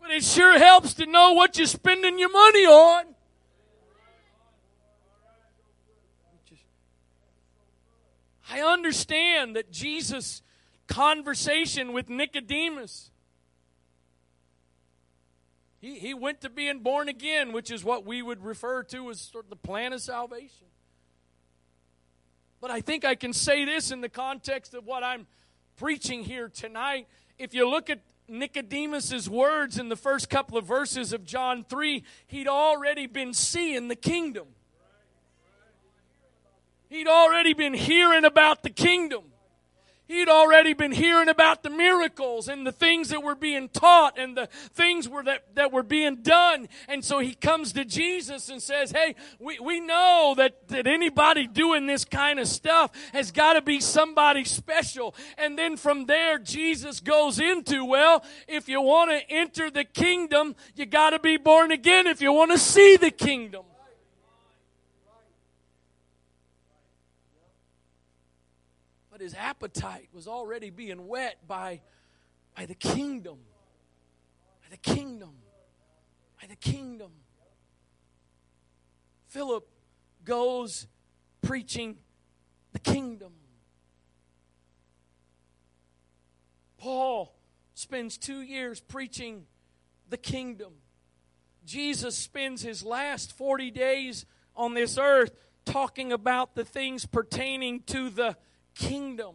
[0.00, 3.04] But it sure helps to know what you're spending your money on.
[8.48, 10.42] I understand that Jesus'
[10.86, 13.10] conversation with Nicodemus,
[15.80, 19.20] he, he went to being born again, which is what we would refer to as
[19.20, 20.68] sort of the plan of salvation.
[22.60, 25.26] But I think I can say this in the context of what I'm
[25.76, 27.06] preaching here tonight.
[27.38, 32.02] If you look at Nicodemus's words in the first couple of verses of John 3,
[32.26, 34.46] he'd already been seeing the kingdom.
[36.88, 39.24] He'd already been hearing about the kingdom.
[40.08, 44.36] He'd already been hearing about the miracles and the things that were being taught and
[44.36, 46.68] the things were that, that were being done.
[46.88, 51.48] And so he comes to Jesus and says, Hey, we, we know that, that anybody
[51.48, 55.14] doing this kind of stuff has got to be somebody special.
[55.36, 60.54] And then from there, Jesus goes into, well, if you want to enter the kingdom,
[60.76, 63.64] you got to be born again if you want to see the kingdom.
[69.16, 71.80] But his appetite was already being whet by,
[72.54, 73.38] by the kingdom.
[74.62, 75.30] By the kingdom.
[76.38, 77.12] By the kingdom.
[79.28, 79.66] Philip
[80.22, 80.86] goes
[81.40, 81.96] preaching
[82.74, 83.32] the kingdom.
[86.76, 87.34] Paul
[87.72, 89.46] spends two years preaching
[90.10, 90.74] the kingdom.
[91.64, 95.30] Jesus spends his last 40 days on this earth
[95.64, 98.36] talking about the things pertaining to the
[98.76, 99.34] kingdom.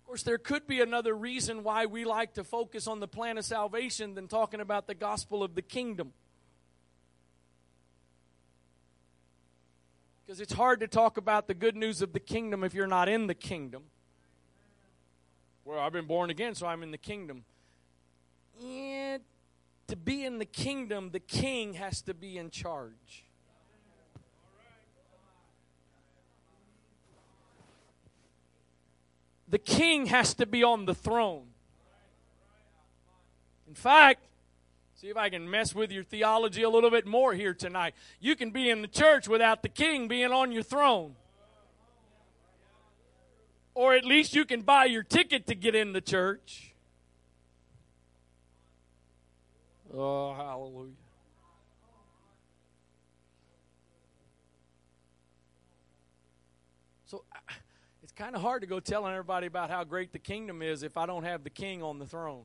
[0.00, 3.38] Of course, there could be another reason why we like to focus on the plan
[3.38, 6.12] of salvation than talking about the gospel of the kingdom.
[10.24, 13.08] Because it's hard to talk about the good news of the kingdom if you're not
[13.08, 13.82] in the kingdom.
[15.64, 17.44] Well, I've been born again, so I'm in the kingdom.
[18.64, 19.22] And
[19.88, 23.25] to be in the kingdom, the king has to be in charge.
[29.48, 31.46] The king has to be on the throne.
[33.68, 34.20] In fact,
[34.94, 37.94] see if I can mess with your theology a little bit more here tonight.
[38.20, 41.14] You can be in the church without the king being on your throne.
[43.74, 46.74] Or at least you can buy your ticket to get in the church.
[49.92, 50.92] Oh, hallelujah.
[57.06, 57.22] So
[58.02, 60.96] it's kind of hard to go telling everybody about how great the kingdom is if
[60.96, 62.44] I don't have the king on the throne.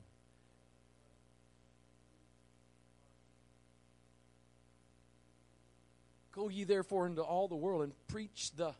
[6.33, 8.73] Go ye therefore into all the world and preach the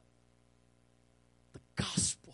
[1.53, 2.33] the gospel.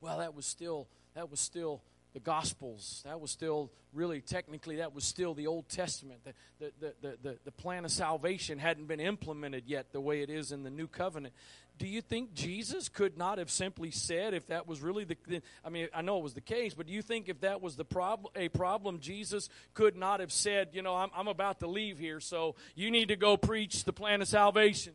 [0.00, 3.02] Well, that was still that was still the Gospels.
[3.04, 6.20] That was still, really, technically, that was still the Old Testament.
[6.24, 10.30] The, the, the, the, the plan of salvation hadn't been implemented yet the way it
[10.30, 11.34] is in the New Covenant.
[11.80, 15.16] Do you think Jesus could not have simply said, if that was really the,
[15.64, 17.74] I mean, I know it was the case, but do you think if that was
[17.74, 21.66] the problem, a problem, Jesus could not have said, you know, I'm, I'm about to
[21.66, 24.92] leave here, so you need to go preach the plan of salvation?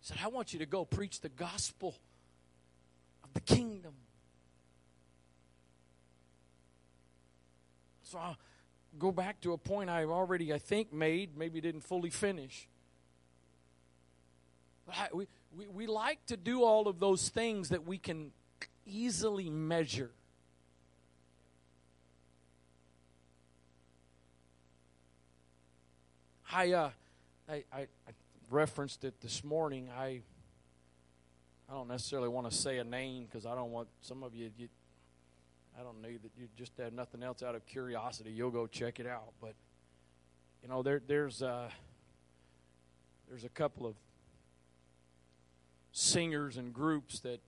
[0.00, 1.94] He said, I want you to go preach the gospel
[3.22, 3.92] of the kingdom.
[8.04, 8.38] So I'll
[8.98, 12.68] go back to a point I've already, I think, made, maybe didn't fully finish.
[14.88, 18.30] I, we, we, we like to do all of those things that we can
[18.86, 20.10] easily measure.
[26.52, 26.90] I, uh,
[27.48, 28.12] I, I, I
[28.50, 29.90] referenced it this morning.
[29.96, 30.22] I
[31.68, 34.50] I don't necessarily want to say a name because I don't want some of you,
[34.56, 34.68] you.
[35.78, 38.30] I don't know that you just have nothing else out of curiosity.
[38.30, 39.32] You'll go check it out.
[39.40, 39.54] But
[40.62, 41.68] you know, there there's uh,
[43.28, 43.94] there's a couple of
[45.92, 47.40] singers and groups that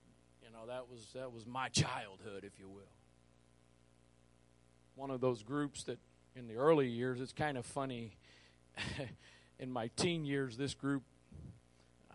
[0.43, 2.83] you know that was that was my childhood, if you will.
[4.95, 5.97] One of those groups that
[6.35, 8.15] in the early years, it's kind of funny.
[9.59, 11.01] in my teen years, this group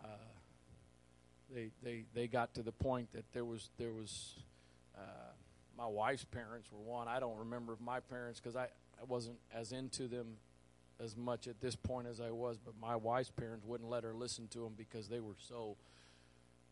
[0.03, 0.09] uh,
[1.53, 4.35] they they they got to the point that there was there was
[4.96, 5.23] uh,
[5.76, 7.08] my wife's parents were one.
[7.08, 8.64] I don't remember my parents because I
[9.00, 10.37] I wasn't as into them
[11.02, 14.14] as much at this point as I was, but my wife's parents wouldn't let her
[14.14, 15.76] listen to them because they were so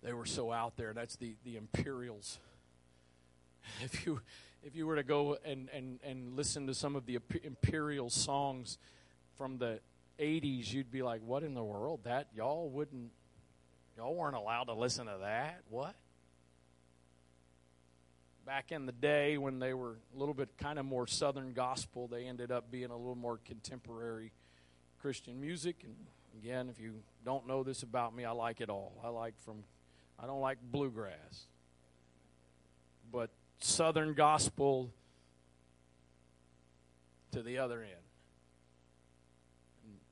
[0.02, 0.92] they were so out there.
[0.92, 2.38] That's the the Imperials.
[3.80, 4.20] If you
[4.64, 8.76] if you were to go and and and listen to some of the Imperial songs
[9.36, 9.78] from the
[10.18, 12.00] 80s, you'd be like, what in the world?
[12.04, 13.10] That, y'all wouldn't,
[13.96, 15.62] y'all weren't allowed to listen to that?
[15.68, 15.94] What?
[18.44, 22.08] Back in the day when they were a little bit kind of more Southern gospel,
[22.08, 24.32] they ended up being a little more contemporary
[25.00, 25.76] Christian music.
[25.84, 25.94] And
[26.42, 28.92] again, if you don't know this about me, I like it all.
[29.04, 29.62] I like from,
[30.18, 31.46] I don't like bluegrass,
[33.12, 34.90] but Southern gospel
[37.30, 38.02] to the other end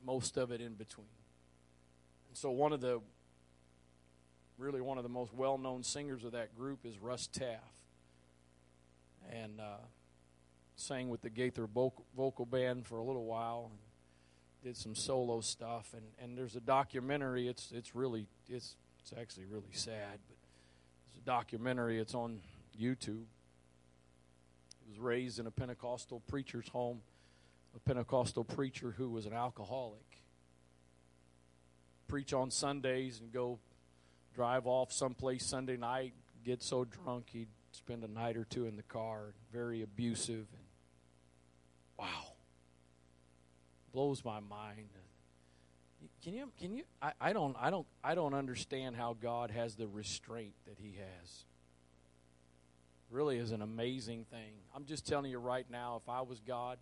[0.05, 1.07] most of it in between.
[2.29, 3.01] And so one of the
[4.59, 7.80] really one of the most well-known singers of that group is Russ Taff.
[9.31, 9.79] And uh,
[10.77, 13.79] sang with the Gaither vocal, band for a little while and
[14.63, 19.47] did some solo stuff and, and there's a documentary it's it's really it's it's actually
[19.47, 20.37] really sad but
[21.09, 22.41] it's a documentary it's on
[22.79, 23.25] YouTube
[24.83, 27.01] he was raised in a Pentecostal preacher's home
[27.75, 30.05] a Pentecostal preacher who was an alcoholic.
[32.09, 33.59] Preach on Sundays and go
[34.35, 36.15] drive off someplace Sunday night,
[36.45, 37.49] get so drunk he'd
[37.85, 40.47] spend a night or two in the car, very abusive.
[40.53, 40.65] And
[41.99, 42.33] wow.
[43.93, 44.89] Blows my mind.
[46.23, 49.75] Can you can you I, I don't I don't I don't understand how God has
[49.75, 51.45] the restraint that he has.
[53.11, 54.53] Really is an amazing thing.
[54.75, 56.79] I'm just telling you right now, if I was God,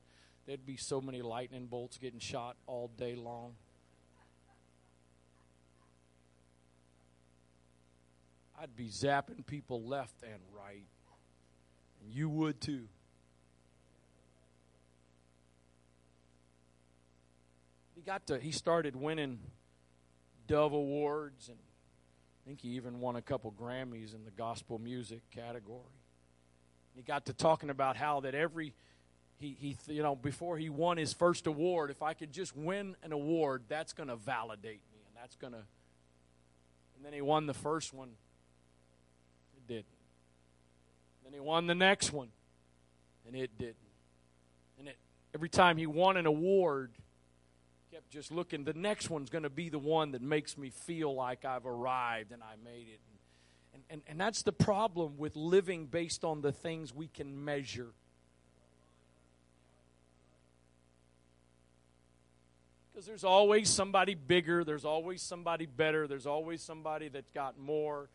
[0.46, 3.54] there'd be so many lightning bolts getting shot all day long.
[8.60, 10.84] I'd be zapping people left and right.
[12.12, 12.84] You would too.
[17.94, 19.38] He got to he started winning
[20.46, 25.20] Dove Awards and I think he even won a couple Grammys in the gospel music
[25.30, 25.82] category.
[26.94, 28.72] He got to talking about how that every
[29.38, 32.96] he, he you know before he won his first award if i could just win
[33.02, 35.60] an award that's going to validate me and that's going to
[36.96, 38.10] and then he won the first one
[39.56, 39.97] it didn't
[41.28, 42.28] then he won the next one
[43.26, 43.76] and it didn't
[44.78, 44.96] and it,
[45.34, 46.90] every time he won an award
[47.92, 51.14] kept just looking the next one's going to be the one that makes me feel
[51.14, 53.00] like i've arrived and i made it
[53.74, 57.92] And, and, and that's the problem with living based on the things we can measure.
[62.92, 68.08] Because there's always somebody bigger, there's always somebody better, there's always somebody that's got more.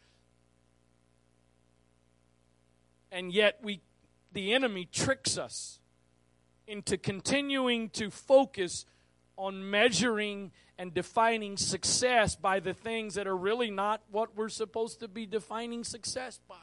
[3.13, 3.81] And yet we
[4.33, 5.79] the enemy tricks us
[6.67, 8.85] into continuing to focus
[9.37, 14.99] on measuring and defining success by the things that are really not what we're supposed
[14.99, 16.55] to be defining success by.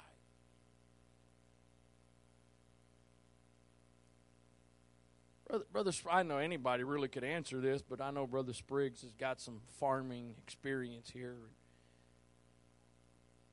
[5.46, 9.12] Brother, Brother, I know anybody really could answer this, but I know Brother Spriggs has
[9.14, 11.36] got some farming experience here.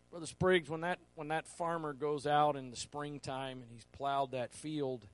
[0.09, 4.31] Brother Spriggs, when that when that farmer goes out in the springtime and he's plowed
[4.31, 5.05] that field,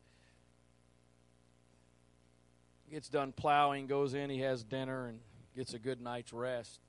[2.92, 5.20] gets done plowing, goes in, he has dinner, and
[5.56, 6.80] gets a good night's rest.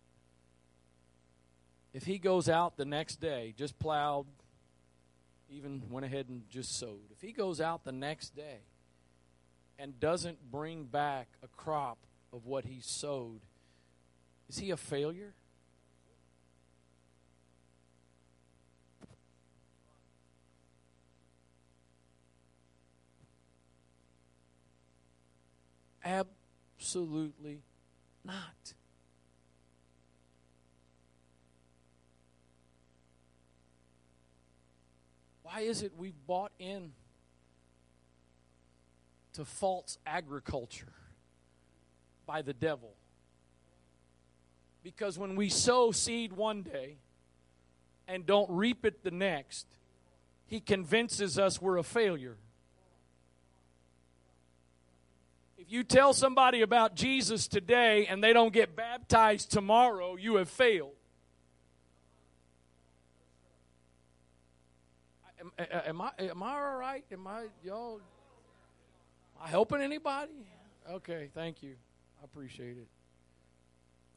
[1.94, 4.26] If he goes out the next day, just plowed,
[5.48, 8.58] even went ahead and just sowed, if he goes out the next day
[9.78, 11.98] and doesn't bring back a crop
[12.32, 13.40] of what he sowed,
[14.48, 15.32] is he a failure?
[26.04, 27.62] Absolutely
[28.24, 28.74] not.
[35.42, 36.92] Why is it we've bought in
[39.34, 40.92] to false agriculture
[42.26, 42.94] by the devil.
[44.82, 46.96] Because when we sow seed one day
[48.06, 49.66] and don't reap it the next,
[50.46, 52.36] he convinces us we're a failure.
[55.64, 60.50] If you tell somebody about Jesus today and they don't get baptized tomorrow, you have
[60.50, 60.92] failed.
[65.40, 67.04] Am, am I am I all right?
[67.10, 70.32] Am I y'all Am I helping anybody?
[70.90, 71.76] Okay, thank you.
[72.20, 72.88] I appreciate it.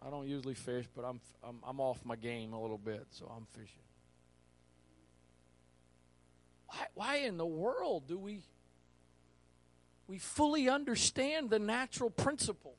[0.05, 3.31] I don't usually fish, but I'm, I'm, I'm off my game a little bit, so
[3.33, 3.83] I'm fishing.
[6.67, 8.41] Why, why in the world do we
[10.07, 12.75] we fully understand the natural principle?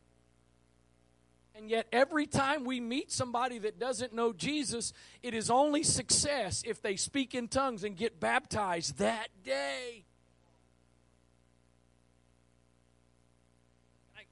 [1.54, 6.62] And yet, every time we meet somebody that doesn't know Jesus, it is only success
[6.64, 10.04] if they speak in tongues and get baptized that day.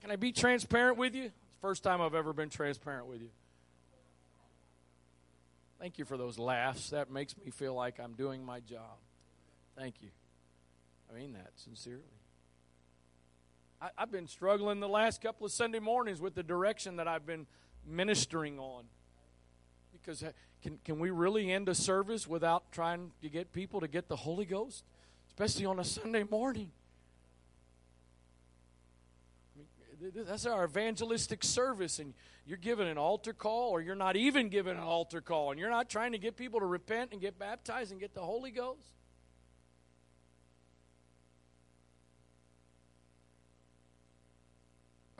[0.07, 1.33] Can I be transparent with you?
[1.61, 3.31] First time I've ever been transparent with you.
[5.81, 6.91] Thank you for those laughs.
[6.91, 8.99] That makes me feel like I'm doing my job.
[9.77, 10.11] Thank you.
[11.11, 12.16] I mean that sincerely.
[13.81, 17.27] I, have been struggling the last couple of Sunday mornings with the direction that I've
[17.27, 17.47] been
[17.87, 18.85] ministering on.
[19.93, 23.89] Because uh, can, can we really end a service without trying to get people to
[23.89, 24.85] get the Holy Ghost?
[25.29, 26.71] Especially on a Sunday morning.
[30.15, 32.13] that's our evangelistic service and
[32.47, 35.71] you're giving an altar call or you're not even giving an altar call and you're
[35.71, 38.95] not trying to get people to repent and get baptized and get the holy ghost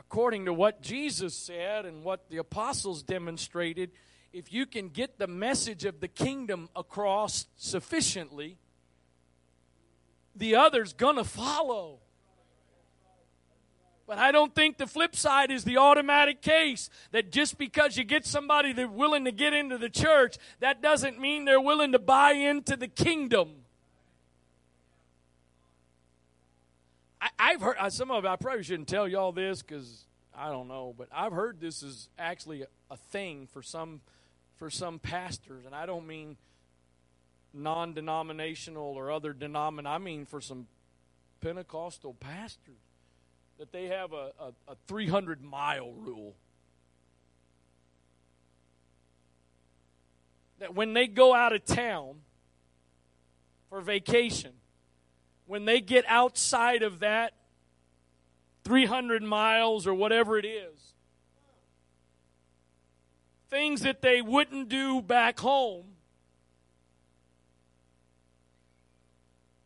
[0.09, 3.91] according to what jesus said and what the apostles demonstrated
[4.31, 8.57] if you can get the message of the kingdom across sufficiently
[10.33, 11.99] the other's gonna follow
[14.07, 18.05] but I don't think the flip side is the automatic case that just because you
[18.05, 21.99] get somebody that's willing to get into the church, that doesn't mean they're willing to
[21.99, 23.49] buy into the kingdom.
[27.19, 30.05] I, have heard some of I probably shouldn't tell y'all this because
[30.35, 34.01] I don't know, but I've heard this is actually a, a thing for some
[34.57, 36.37] for some pastors, and I don't mean
[37.53, 39.93] non-denominational or other denominational.
[39.93, 40.67] I mean for some
[41.41, 42.79] Pentecostal pastors
[43.57, 46.35] that they have a, a, a 300 mile rule.
[50.59, 52.21] That when they go out of town
[53.69, 54.53] for vacation,
[55.47, 57.33] when they get outside of that
[58.63, 60.93] 300 miles or whatever it is,
[63.49, 65.85] things that they wouldn't do back home,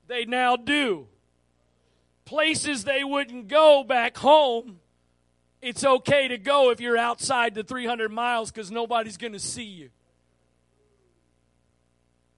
[0.08, 1.08] they now do
[2.32, 4.80] places they wouldn't go back home,
[5.62, 9.66] it's okay to go if you're outside the 300 miles because nobody's going to see
[9.66, 9.90] you.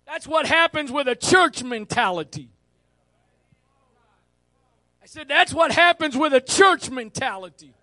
[0.08, 2.50] That's what happens with a church mentality.
[5.04, 7.74] I said, that's what happens with a church mentality.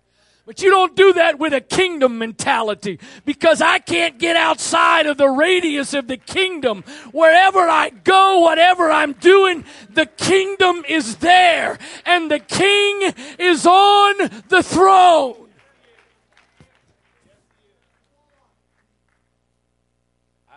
[0.47, 5.19] But you don't do that with a kingdom mentality because I can't get outside of
[5.19, 6.83] the radius of the kingdom.
[7.11, 14.41] Wherever I go, whatever I'm doing, the kingdom is there and the king is on
[14.49, 15.40] the throne.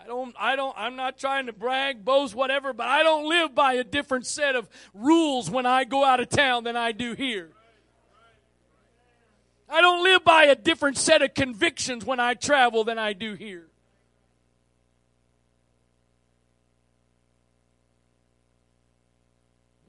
[0.04, 3.54] I don't, I don't, I'm not trying to brag, boast, whatever, but I don't live
[3.54, 7.14] by a different set of rules when I go out of town than I do
[7.14, 7.52] here.
[9.66, 13.32] I don't live by a different set of convictions when I travel than I do
[13.32, 13.66] here.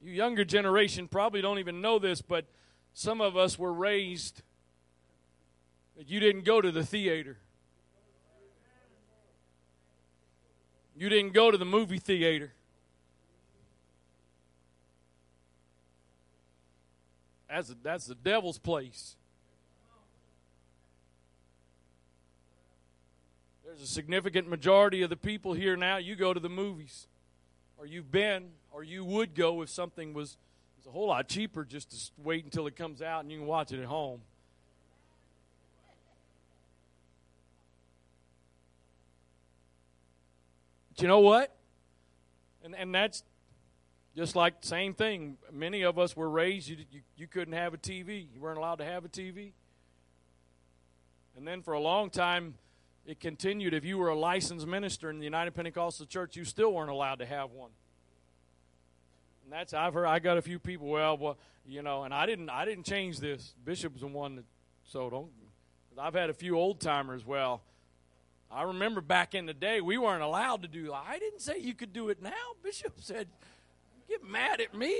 [0.02, 2.46] You younger generation probably don't even know this, but
[2.94, 4.40] some of us were raised
[5.98, 7.36] that you didn't go to the theater.
[10.96, 12.52] You didn't go to the movie theater.
[17.50, 19.16] That's, a, that's the devil's place.
[23.64, 27.08] There's a significant majority of the people here now, you go to the movies,
[27.76, 30.38] or you've been, or you would go if something was,
[30.78, 33.46] was a whole lot cheaper just to wait until it comes out and you can
[33.46, 34.22] watch it at home.
[40.96, 41.54] But you know what?
[42.64, 43.22] And, and that's
[44.16, 45.36] just like the same thing.
[45.52, 48.26] Many of us were raised, you, you, you couldn't have a TV.
[48.32, 49.52] You weren't allowed to have a TV.
[51.36, 52.54] And then for a long time,
[53.04, 56.72] it continued if you were a licensed minister in the United Pentecostal Church, you still
[56.72, 57.70] weren't allowed to have one.
[59.44, 60.06] And that's I've heard.
[60.06, 60.88] I got a few people.
[60.88, 62.48] Well, well, you know, and I didn't.
[62.50, 63.54] I didn't change this.
[63.64, 64.44] Bishop's the one that.
[64.86, 65.28] So don't.
[65.98, 67.24] I've had a few old timers.
[67.24, 67.62] Well,
[68.56, 70.92] I remember back in the day we weren't allowed to do.
[70.92, 72.30] I didn't say you could do it now.
[72.62, 73.28] Bishop said,
[74.08, 74.94] "Get mad at me."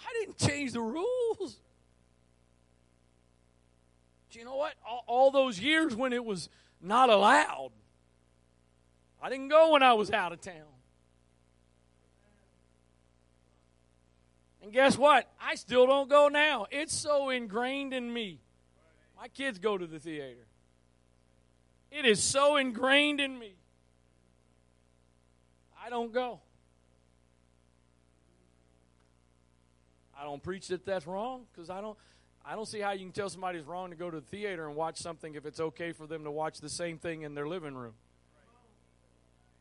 [0.00, 1.58] I didn't change the rules
[4.30, 4.74] Do you know what?
[4.86, 6.48] All, all those years when it was
[6.80, 7.70] not allowed,
[9.22, 10.54] I didn't go when I was out of town.
[14.62, 15.30] And guess what?
[15.40, 16.66] I still don't go now.
[16.70, 18.40] It's so ingrained in me.
[19.18, 20.46] My kids go to the theater.
[21.90, 23.54] It is so ingrained in me.
[25.84, 26.40] I don't go.
[30.18, 31.96] I don't preach that that's wrong because I don't.
[32.44, 34.74] I don't see how you can tell somebody's wrong to go to the theater and
[34.74, 37.74] watch something if it's okay for them to watch the same thing in their living
[37.74, 37.92] room.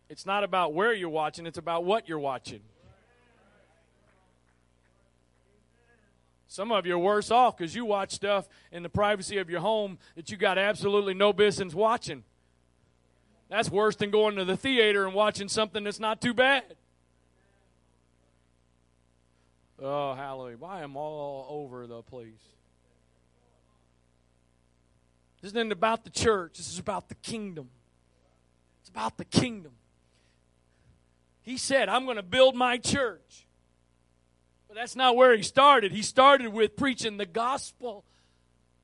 [0.09, 2.61] It's not about where you're watching, it's about what you're watching.
[6.47, 9.59] Some of you are worse off because you watch stuff in the privacy of your
[9.59, 12.23] home that you got absolutely no business watching.
[13.49, 16.63] That's worse than going to the theater and watching something that's not too bad.
[19.79, 20.57] Oh, hallelujah.
[20.65, 22.31] I am all over the place.
[25.41, 27.69] This isn't about the church, this is about the kingdom.
[28.81, 29.73] It's about the kingdom.
[31.41, 33.46] He said, I'm going to build my church.
[34.67, 35.91] But that's not where he started.
[35.91, 38.03] He started with preaching the gospel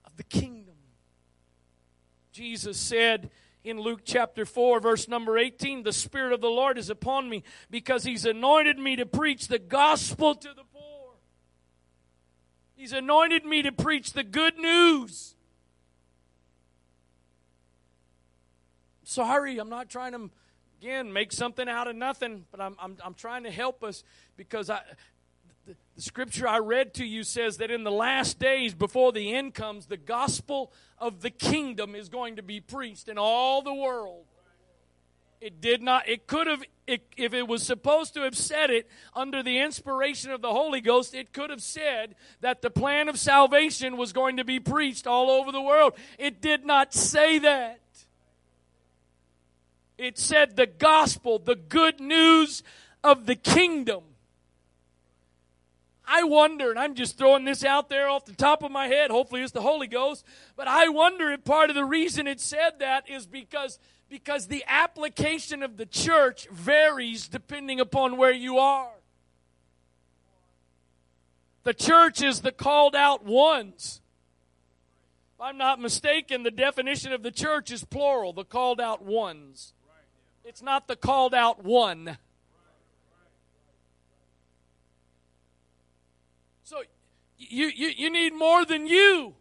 [0.06, 0.76] of the kingdom.
[2.32, 3.30] Jesus said
[3.64, 7.44] in Luke chapter 4, verse number 18, The Spirit of the Lord is upon me
[7.70, 11.14] because he's anointed me to preach the gospel to the poor.
[12.76, 15.36] He's anointed me to preach the good news
[19.14, 20.30] sorry, I'm not trying to,
[20.82, 24.04] again, make something out of nothing, but I'm, I'm, I'm trying to help us
[24.36, 24.82] because I,
[25.96, 29.54] the, scripture I read to you says that in the last days, before the end
[29.54, 34.26] comes, the gospel of the kingdom is going to be preached in all the world.
[35.44, 38.90] It did not, it could have, it, if it was supposed to have said it
[39.14, 43.20] under the inspiration of the Holy Ghost, it could have said that the plan of
[43.20, 45.94] salvation was going to be preached all over the world.
[46.18, 47.82] It did not say that.
[49.98, 52.64] It said the gospel, the good news
[53.04, 54.04] of the kingdom.
[56.06, 59.10] I wonder, and I'm just throwing this out there off the top of my head,
[59.10, 60.26] hopefully it's the Holy Ghost,
[60.56, 63.80] but I wonder if part of the reason it said that is because
[64.10, 68.92] because the application of the church varies depending upon where you are.
[71.64, 74.02] The church is the called out ones.
[75.36, 79.74] If I'm not mistaken, the definition of the church is plural, the called out ones.
[80.46, 82.18] It's not the called out one.
[86.62, 86.84] So
[87.50, 89.34] you, you, you need more than you.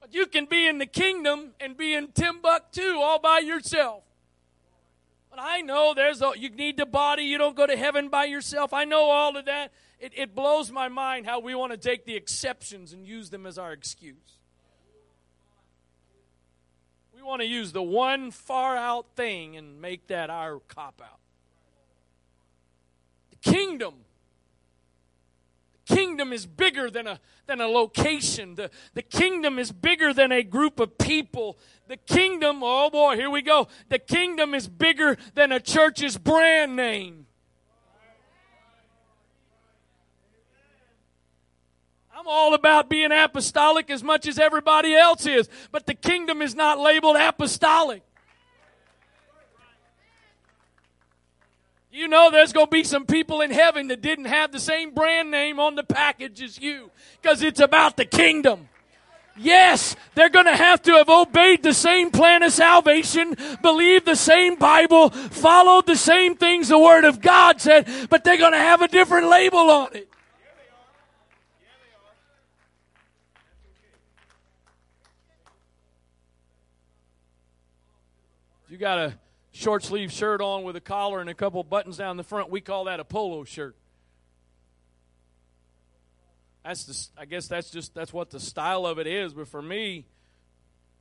[0.00, 4.02] But you can be in the kingdom and be in Timbuktu all by yourself.
[5.30, 7.24] But I know there's a, you need the body.
[7.24, 8.72] You don't go to heaven by yourself.
[8.72, 9.72] I know all of that.
[10.00, 13.46] It, it blows my mind how we want to take the exceptions and use them
[13.46, 14.16] as our excuse.
[17.14, 21.18] We want to use the one far out thing and make that our cop out.
[23.30, 23.94] The kingdom
[25.88, 28.54] kingdom is bigger than a, than a location.
[28.54, 31.58] The, the kingdom is bigger than a group of people.
[31.88, 33.68] The kingdom, oh boy, here we go.
[33.88, 37.26] The kingdom is bigger than a church's brand name.
[42.18, 46.54] I'm all about being apostolic as much as everybody else is, but the kingdom is
[46.54, 48.02] not labeled apostolic.
[51.90, 54.92] You know there's going to be some people in heaven that didn't have the same
[54.92, 58.68] brand name on the package as you because it's about the kingdom.
[59.40, 64.16] Yes, they're going to have to have obeyed the same plan of salvation, believed the
[64.16, 68.58] same Bible, followed the same things the Word of God said, but they're going to
[68.58, 70.08] have a different label on it.
[78.68, 79.14] You got a
[79.58, 82.48] short sleeve shirt on with a collar and a couple buttons down the front.
[82.48, 83.74] We call that a polo shirt.
[86.64, 89.34] That's the, I guess that's just that's what the style of it is.
[89.34, 90.06] But for me,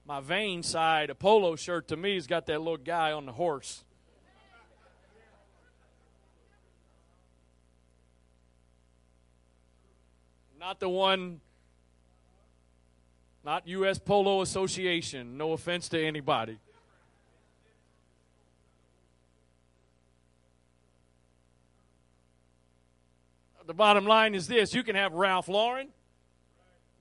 [0.08, 3.32] my vain side, a polo shirt to me has got that little guy on the
[3.32, 3.84] horse.
[10.60, 11.42] Not the one,
[13.46, 14.00] not U.S.
[14.00, 15.38] Polo Association.
[15.38, 16.58] No offense to anybody.
[23.68, 25.90] The bottom line is this you can have Ralph Lauren,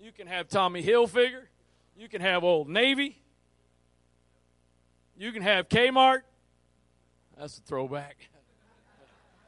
[0.00, 1.44] you can have Tommy Hilfiger,
[1.96, 3.22] you can have Old Navy,
[5.16, 6.22] you can have Kmart.
[7.38, 8.16] That's a throwback.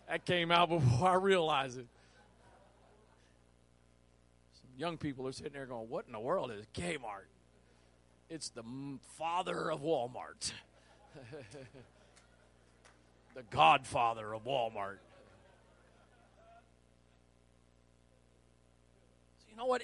[0.08, 1.86] That came out before I realized it.
[4.54, 7.26] Some young people are sitting there going, What in the world is Kmart?
[8.30, 8.62] It's the
[9.16, 10.52] father of Walmart,
[13.34, 14.98] the godfather of Walmart.
[19.58, 19.82] Know what?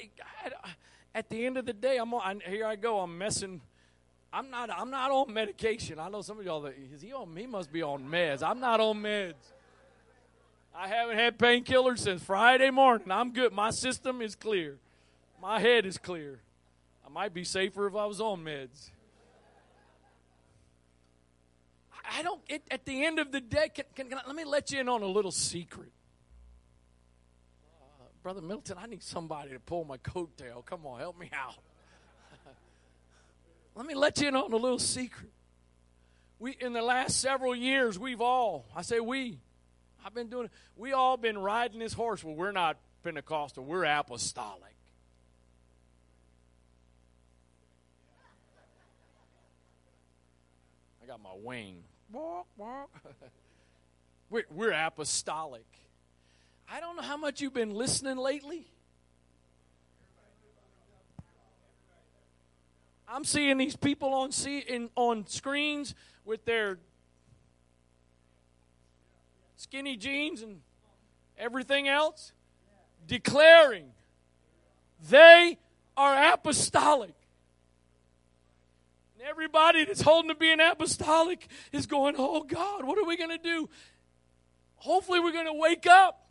[1.15, 2.67] At the end of the day, I'm on, here.
[2.67, 3.01] I go.
[3.01, 3.61] I'm messing.
[4.33, 4.71] I'm not.
[4.71, 5.99] I'm not on medication.
[5.99, 6.65] I know some of y'all.
[6.67, 7.37] Is he on?
[7.37, 8.43] He must be on meds.
[8.43, 9.35] I'm not on meds.
[10.75, 13.11] I haven't had painkillers since Friday morning.
[13.11, 13.53] I'm good.
[13.53, 14.79] My system is clear.
[15.41, 16.41] My head is clear.
[17.07, 18.91] I might be safer if I was on meds.
[22.17, 22.41] I don't.
[22.49, 24.81] It, at the end of the day, can, can, can I, let me let you
[24.81, 25.93] in on a little secret.
[28.25, 30.65] Brother Milton, I need somebody to pull my coattail.
[30.65, 31.59] Come on, help me out.
[33.75, 35.31] Let me let you in on a little secret.
[36.39, 39.37] We in the last several years, we've all, I say we,
[40.07, 42.25] I've been doing it, we all been riding this horse.
[42.25, 44.75] Well, we're not Pentecostal, we're apostolic.
[51.03, 51.85] I got my wing.
[54.31, 55.67] we're, we're apostolic.
[56.69, 58.67] I don't know how much you've been listening lately.
[63.07, 65.95] I'm seeing these people on see in, on screens
[66.25, 66.79] with their
[69.57, 70.61] skinny jeans and
[71.39, 72.33] everything else,
[73.07, 73.93] declaring
[75.11, 75.59] they
[75.97, 77.15] are apostolic.
[79.19, 83.31] And everybody that's holding to being apostolic is going, "Oh God, what are we going
[83.31, 83.69] to do?"
[84.77, 86.24] Hopefully, we're going to wake up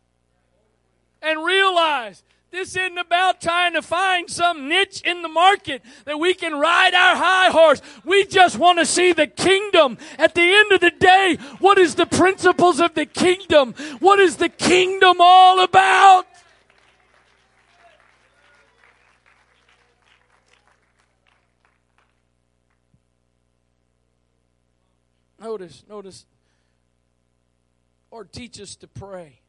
[1.24, 6.34] and realize this isn't about trying to find some niche in the market that we
[6.34, 7.82] can ride our high horse.
[8.04, 9.98] We just want to see the kingdom.
[10.18, 13.74] At the end of the day, what is the principles of the kingdom?
[13.98, 16.26] What is the kingdom all about?
[25.40, 26.24] Notice, notice,
[28.10, 29.40] or teach us to pray.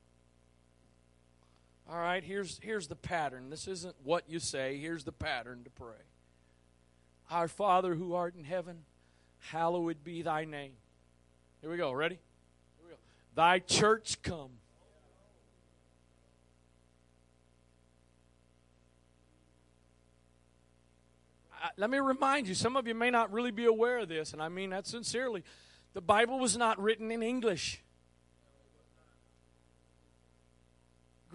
[1.88, 3.50] All right, here's, here's the pattern.
[3.50, 6.02] This isn't what you say, here's the pattern to pray.
[7.30, 8.86] Our Father who art in heaven,
[9.40, 10.74] hallowed be thy name.
[11.62, 11.92] Here we go.
[11.92, 12.16] Ready?
[12.16, 12.98] Here we go.
[13.36, 14.50] Thy church come.
[21.54, 24.34] Uh, let me remind you, some of you may not really be aware of this,
[24.34, 25.44] and I mean that sincerely.
[25.94, 27.82] The Bible was not written in English.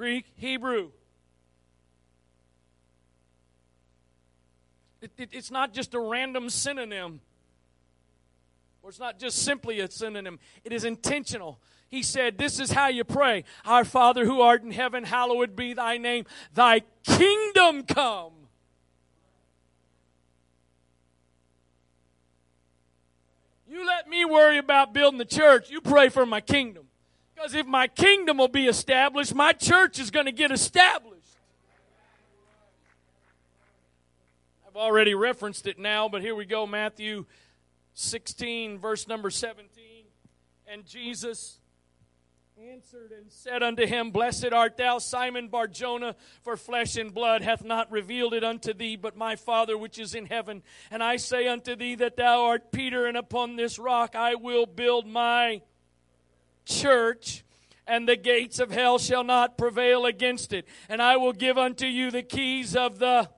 [0.01, 0.92] Greek, Hebrew.
[5.03, 7.20] It, it, it's not just a random synonym
[8.80, 11.61] Or it's not just simply a synonym, it is intentional.
[11.90, 15.74] He said, This is how you pray Our Father who art in heaven, hallowed be
[15.74, 16.24] thy name.
[16.55, 18.32] Thy kingdom come.
[23.68, 25.68] You let me worry about building the church.
[25.68, 26.86] You pray for my kingdom.
[27.41, 31.38] Because if my kingdom will be established, my church is going to get established.
[34.68, 37.24] I've already referenced it now, but here we go Matthew
[37.95, 40.05] 16, verse number 17.
[40.66, 41.61] And Jesus
[42.59, 47.64] answered and said unto him, Blessed art thou, Simon Barjona, for flesh and blood hath
[47.64, 50.62] not revealed it unto thee, but my Father which is in heaven.
[50.91, 54.66] And I say unto thee that thou art Peter, and upon this rock I will
[54.66, 55.62] build my
[56.70, 57.44] church.
[57.86, 60.66] And the gates of hell shall not prevail against it.
[60.88, 63.28] And I will give unto you the keys of the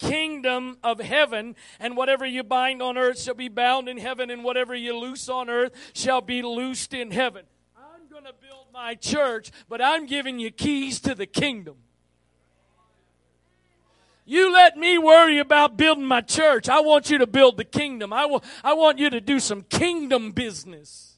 [0.00, 4.42] kingdom of heaven, and whatever you bind on earth shall be bound in heaven, and
[4.42, 7.44] whatever you loose on earth shall be loosed in heaven.
[7.76, 11.76] I'm going to build my church, but I'm giving you keys to the kingdom.
[14.24, 16.68] You let me worry about building my church.
[16.68, 18.12] I want you to build the kingdom.
[18.12, 21.09] I, will, I want you to do some kingdom business.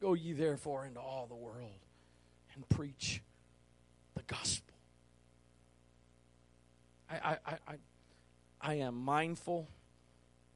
[0.00, 1.80] Go ye therefore into all the world
[2.54, 3.22] and preach
[4.14, 4.74] the gospel.
[7.10, 7.74] I, I, I,
[8.60, 9.68] I am mindful.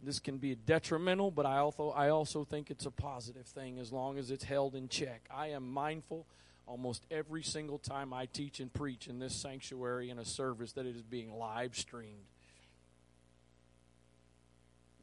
[0.03, 3.93] This can be detrimental, but I also, I also think it's a positive thing as
[3.93, 5.27] long as it's held in check.
[5.31, 6.27] I am mindful
[6.67, 10.87] almost every single time I teach and preach in this sanctuary in a service that
[10.87, 12.25] it is being live streamed.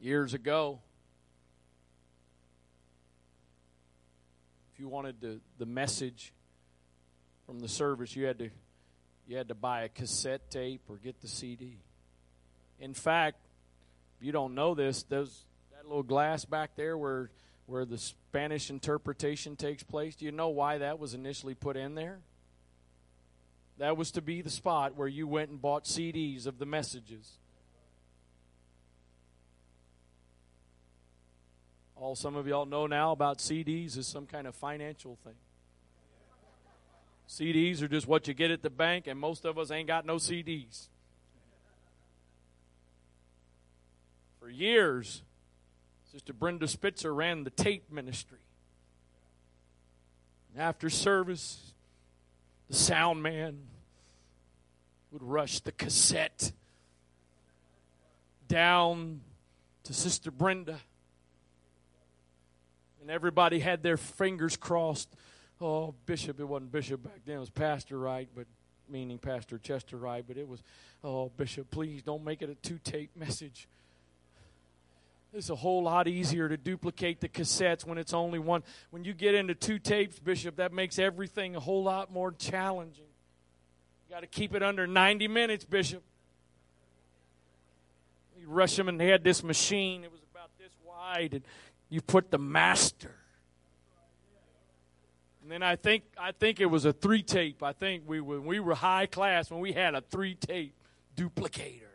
[0.00, 0.80] Years ago,
[4.82, 6.32] you wanted the, the message
[7.46, 8.50] from the service, you had to
[9.28, 11.78] you had to buy a cassette tape or get the CD.
[12.80, 13.36] In fact,
[14.18, 17.30] if you don't know this, those that little glass back there where
[17.66, 21.94] where the Spanish interpretation takes place, do you know why that was initially put in
[21.94, 22.18] there?
[23.78, 27.38] That was to be the spot where you went and bought CDs of the messages.
[32.02, 35.36] All some of y'all know now about CDs is some kind of financial thing.
[37.28, 40.04] CDs are just what you get at the bank, and most of us ain't got
[40.04, 40.88] no CDs.
[44.40, 45.22] For years,
[46.10, 48.40] Sister Brenda Spitzer ran the tape ministry.
[50.52, 51.72] And after service,
[52.68, 53.60] the sound man
[55.12, 56.50] would rush the cassette
[58.48, 59.20] down
[59.84, 60.80] to Sister Brenda
[63.02, 65.08] and everybody had their fingers crossed.
[65.60, 68.46] Oh, Bishop, it wasn't Bishop back then, it was Pastor Wright, but
[68.88, 70.62] meaning Pastor Chester Wright, but it was,
[71.04, 73.68] oh, Bishop, please don't make it a two tape message.
[75.34, 78.62] It's a whole lot easier to duplicate the cassettes when it's only one.
[78.90, 83.06] When you get into two tapes, Bishop, that makes everything a whole lot more challenging.
[84.08, 86.02] You got to keep it under 90 minutes, Bishop.
[88.38, 90.04] You rush them, and they had this machine.
[90.04, 91.42] It was about this wide, and
[91.92, 93.14] you put the master.
[95.42, 97.62] And then I think I think it was a three tape.
[97.62, 100.74] I think we when we were high class when we had a three tape
[101.14, 101.92] duplicator.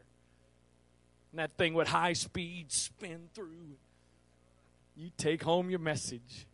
[1.31, 3.77] And that thing would high speed spin through.
[4.95, 6.45] You take home your message.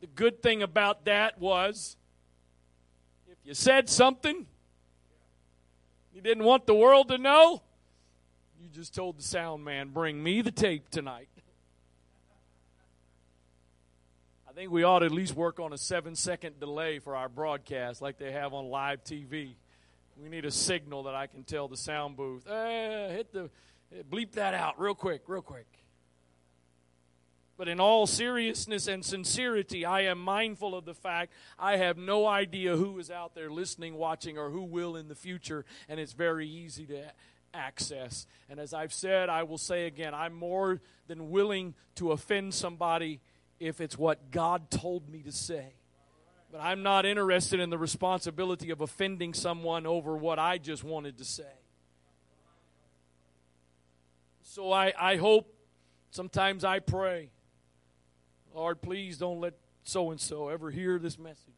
[0.00, 1.98] The good thing about that was
[3.30, 4.46] if you said something
[6.14, 7.60] you didn't want the world to know,
[8.60, 11.28] you just told the sound man, bring me the tape tonight.
[14.48, 17.28] I think we ought to at least work on a seven second delay for our
[17.28, 19.54] broadcast like they have on live TV.
[20.22, 23.48] We need a signal that I can tell the sound booth, eh, hit the,
[24.10, 25.66] bleep that out real quick, real quick.
[27.56, 32.26] But in all seriousness and sincerity, I am mindful of the fact I have no
[32.26, 36.14] idea who is out there listening, watching, or who will in the future, and it's
[36.14, 37.12] very easy to
[37.54, 38.26] access.
[38.48, 43.20] And as I've said, I will say again, I'm more than willing to offend somebody
[43.58, 45.74] if it's what God told me to say.
[46.50, 51.18] But I'm not interested in the responsibility of offending someone over what I just wanted
[51.18, 51.44] to say.
[54.42, 55.54] So I, I hope,
[56.10, 57.30] sometimes I pray,
[58.52, 61.54] Lord, please don't let so and so ever hear this message.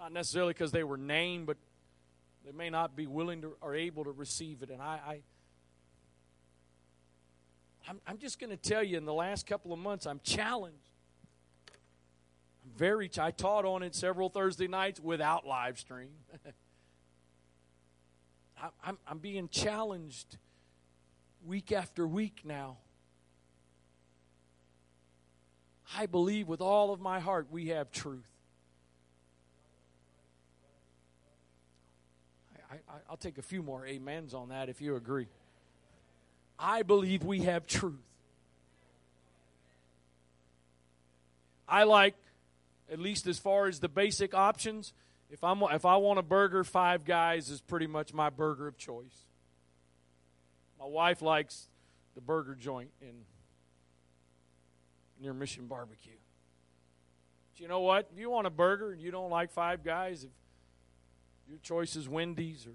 [0.00, 1.56] Not necessarily because they were named, but
[2.44, 4.70] they may not be willing to or able to receive it.
[4.70, 5.20] And I, I
[7.88, 10.76] I'm, I'm just going to tell you in the last couple of months, I'm challenged.
[12.64, 13.10] I'm very.
[13.18, 16.10] I taught on it several Thursday nights without live stream.
[18.84, 20.38] I'm, I'm being challenged
[21.44, 22.78] week after week now.
[25.96, 28.30] I believe with all of my heart we have truth.
[32.70, 32.76] I,
[33.10, 35.26] will take a few more amens on that if you agree.
[36.62, 37.98] I believe we have truth.
[41.68, 42.14] I like,
[42.90, 44.92] at least as far as the basic options,
[45.30, 48.76] if I'm if I want a burger, Five Guys is pretty much my burger of
[48.76, 49.26] choice.
[50.78, 51.68] My wife likes
[52.14, 53.14] the burger joint in
[55.20, 56.12] near Mission Barbecue.
[57.52, 58.08] But you know what?
[58.12, 60.30] If you want a burger and you don't like Five Guys, if
[61.48, 62.74] your choice is Wendy's or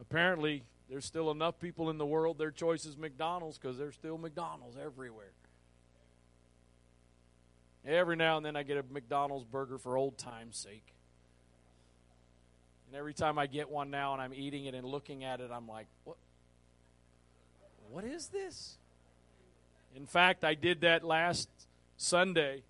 [0.00, 4.18] apparently there's still enough people in the world their choice is McDonald's because there's still
[4.18, 5.32] McDonald's everywhere.
[7.86, 10.92] Every now and then I get a McDonald's burger for old time's sake.
[12.86, 15.50] And every time I get one now and I'm eating it and looking at it,
[15.52, 16.16] I'm like, what?
[17.90, 18.76] What is this?
[19.96, 21.48] In fact, I did that last
[21.96, 22.62] Sunday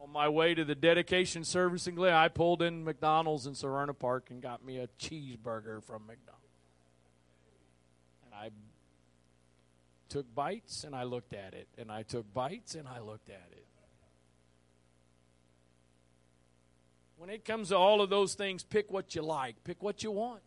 [0.00, 2.12] on my way to the dedication service in Glen.
[2.12, 6.45] I pulled in McDonald's in Severna Park and got me a cheeseburger from McDonald's.
[8.36, 8.50] I
[10.08, 13.48] took bites and I looked at it, and I took bites and I looked at
[13.52, 13.66] it.
[17.18, 20.10] When it comes to all of those things, pick what you like, pick what you
[20.10, 20.42] want.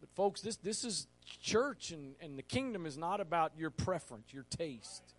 [0.00, 1.06] But, folks, this, this is
[1.40, 5.13] church, and, and the kingdom is not about your preference, your taste.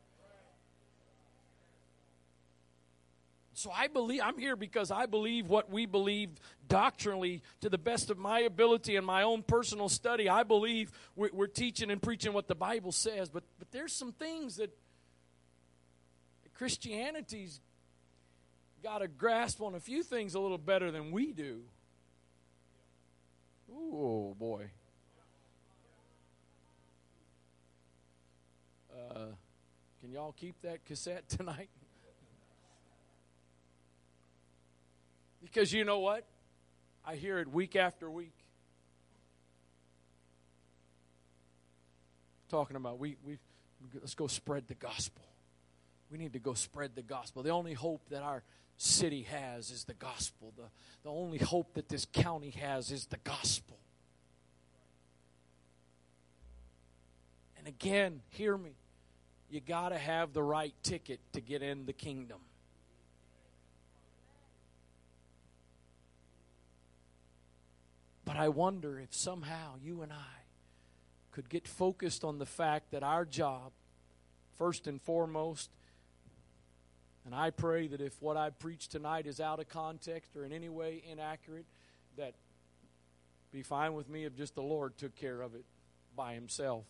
[3.56, 6.30] So I believe I'm here because I believe what we believe
[6.68, 10.28] doctrinally to the best of my ability and my own personal study.
[10.28, 14.12] I believe we're, we're teaching and preaching what the Bible says, but but there's some
[14.12, 14.76] things that
[16.54, 17.62] Christianity's
[18.84, 21.62] got a grasp on a few things a little better than we do.
[23.74, 24.66] Oh boy.
[28.94, 29.28] Uh,
[30.02, 31.70] can y'all keep that cassette tonight?
[35.46, 36.26] Because you know what?
[37.06, 38.34] I hear it week after week.
[42.50, 43.38] Talking about we we
[43.94, 45.24] let's go spread the gospel.
[46.12, 47.44] We need to go spread the gospel.
[47.44, 48.44] The only hope that our
[48.78, 50.54] city has is the gospel.
[50.56, 50.64] The,
[51.04, 53.78] the only hope that this county has is the gospel.
[57.58, 58.72] And again, hear me.
[59.50, 62.38] You got to have the right ticket to get in the kingdom.
[68.26, 70.44] But I wonder if somehow you and I
[71.32, 73.72] could get focused on the fact that our job,
[74.58, 75.70] first and foremost,
[77.26, 80.52] and I pray that if what I preach tonight is out of context or in
[80.52, 81.66] any way inaccurate,
[82.18, 82.34] that
[83.52, 85.66] be fine with me if just the Lord took care of it
[86.16, 86.86] by himself.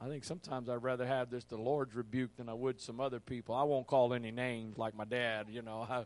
[0.00, 3.18] I think sometimes I'd rather have this the Lord's rebuke than I would some other
[3.18, 3.54] people.
[3.54, 5.86] I won't call any names like my dad, you know.
[5.88, 6.04] I,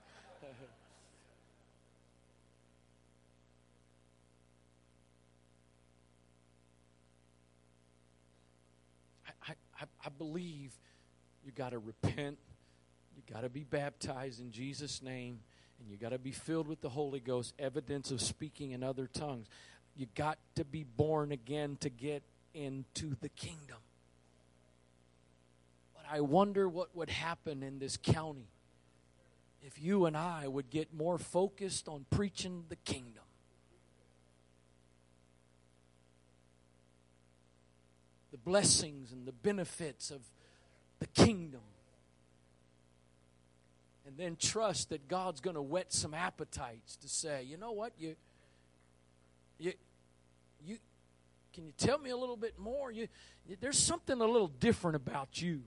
[9.80, 10.72] I, I believe
[11.44, 12.38] you got to repent.
[13.16, 15.40] You got to be baptized in Jesus' name.
[15.78, 19.06] And you got to be filled with the Holy Ghost, evidence of speaking in other
[19.06, 19.46] tongues.
[19.96, 22.22] You got to be born again to get
[22.54, 23.78] into the kingdom.
[25.94, 28.48] But I wonder what would happen in this county
[29.62, 33.22] if you and I would get more focused on preaching the kingdom.
[38.44, 40.20] Blessings and the benefits of
[40.98, 41.60] the kingdom.
[44.06, 47.92] And then trust that God's going to whet some appetites to say, you know what,
[47.98, 48.16] you,
[49.58, 49.72] you,
[50.64, 50.78] you,
[51.54, 52.90] can you tell me a little bit more?
[52.90, 53.08] You,
[53.60, 55.62] there's something a little different about you.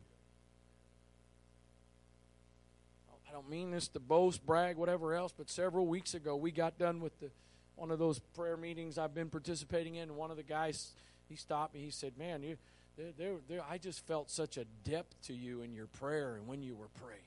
[3.28, 6.78] I don't mean this to boast, brag, whatever else, but several weeks ago we got
[6.78, 7.32] done with the
[7.76, 10.09] one of those prayer meetings I've been participating in.
[10.09, 10.91] And one of the guys
[11.30, 11.82] he stopped me.
[11.82, 12.57] He said, "Man, you
[12.97, 16.47] there, there, there, I just felt such a depth to you in your prayer and
[16.47, 17.19] when you were praying.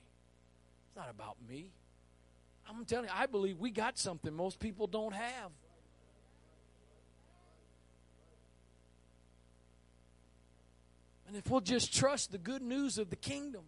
[0.87, 1.71] It's not about me.
[2.69, 5.51] I'm telling you, I believe we got something most people don't have.
[11.27, 13.63] And if we'll just trust the good news of the kingdom.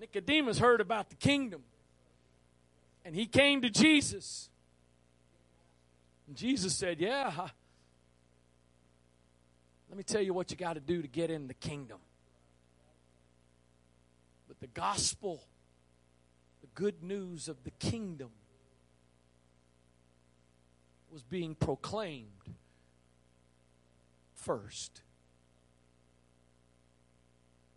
[0.00, 1.62] Nicodemus heard about the kingdom.
[3.04, 4.48] And he came to Jesus.
[6.26, 7.48] And Jesus said, Yeah,
[9.94, 11.98] Let me tell you what you got to do to get in the kingdom.
[14.48, 15.44] But the gospel,
[16.62, 18.30] the good news of the kingdom,
[21.12, 22.26] was being proclaimed
[24.34, 25.02] first.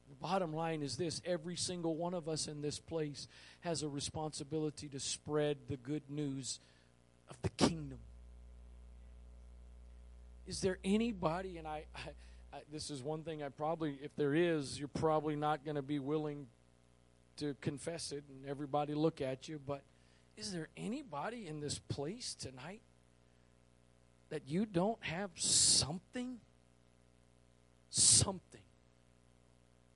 [0.09, 3.27] The bottom line is this every single one of us in this place
[3.59, 6.59] has a responsibility to spread the good news
[7.29, 7.99] of the kingdom.
[10.47, 14.33] Is there anybody, and I, I, I this is one thing I probably, if there
[14.33, 16.47] is, you're probably not going to be willing
[17.37, 19.83] to confess it and everybody look at you, but
[20.37, 22.81] is there anybody in this place tonight
[24.29, 26.37] that you don't have something?
[27.89, 28.61] Something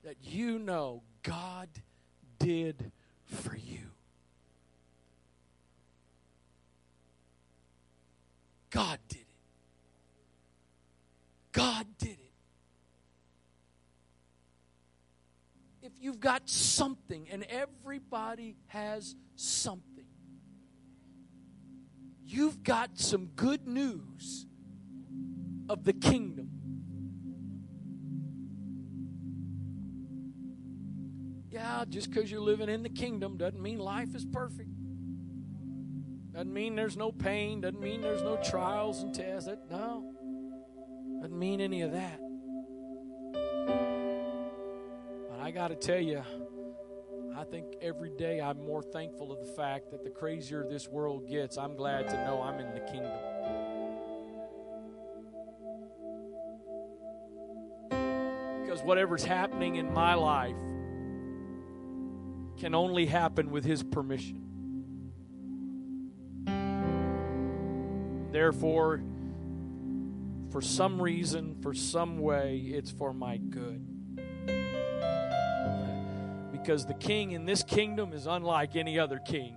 [0.03, 1.69] that you know God
[2.39, 2.91] did
[3.25, 3.91] for you.
[8.69, 9.30] God did it.
[11.61, 12.33] God did it.
[15.83, 20.05] If you've got something, and everybody has something,
[22.25, 24.47] you've got some good news
[25.69, 26.49] of the kingdom.
[31.51, 34.69] Yeah, just because you're living in the kingdom doesn't mean life is perfect.
[36.33, 37.61] Doesn't mean there's no pain.
[37.61, 39.47] Doesn't mean there's no trials and tests.
[39.47, 40.10] That, no.
[41.21, 42.19] Doesn't mean any of that.
[45.29, 46.23] But I got to tell you,
[47.37, 51.29] I think every day I'm more thankful of the fact that the crazier this world
[51.29, 53.11] gets, I'm glad to know I'm in the kingdom.
[58.63, 60.55] Because whatever's happening in my life
[62.57, 64.41] can only happen with His permission.
[68.31, 69.03] Therefore,
[70.51, 73.87] for some reason, for some way, it's for my good.
[76.51, 79.55] Because the king in this kingdom is unlike any other king.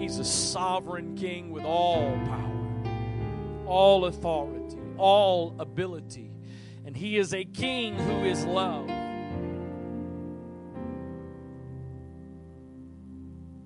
[0.00, 6.30] He's a sovereign king with all power, all authority, all ability.
[6.86, 8.88] And he is a king who is love.